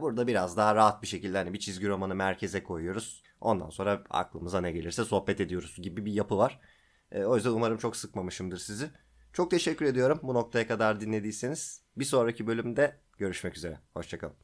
burada 0.00 0.26
biraz 0.26 0.56
daha 0.56 0.74
rahat 0.74 1.02
bir 1.02 1.06
şekilde 1.06 1.38
hani 1.38 1.52
bir 1.52 1.58
çizgi 1.58 1.88
romanı 1.88 2.14
merkeze 2.14 2.62
koyuyoruz. 2.62 3.22
Ondan 3.40 3.70
sonra 3.70 4.04
aklımıza 4.10 4.60
ne 4.60 4.72
gelirse 4.72 5.04
sohbet 5.04 5.40
ediyoruz 5.40 5.76
gibi 5.82 6.06
bir 6.06 6.12
yapı 6.12 6.38
var. 6.38 6.60
E, 7.12 7.24
o 7.24 7.36
yüzden 7.36 7.50
umarım 7.50 7.78
çok 7.78 7.96
sıkmamışımdır 7.96 8.58
sizi. 8.58 8.90
Çok 9.32 9.50
teşekkür 9.50 9.86
ediyorum 9.86 10.20
bu 10.22 10.34
noktaya 10.34 10.66
kadar 10.68 11.00
dinlediyseniz. 11.00 11.82
Bir 11.96 12.04
sonraki 12.04 12.46
bölümde 12.46 13.00
görüşmek 13.18 13.56
üzere. 13.56 13.80
Hoşçakalın. 13.94 14.43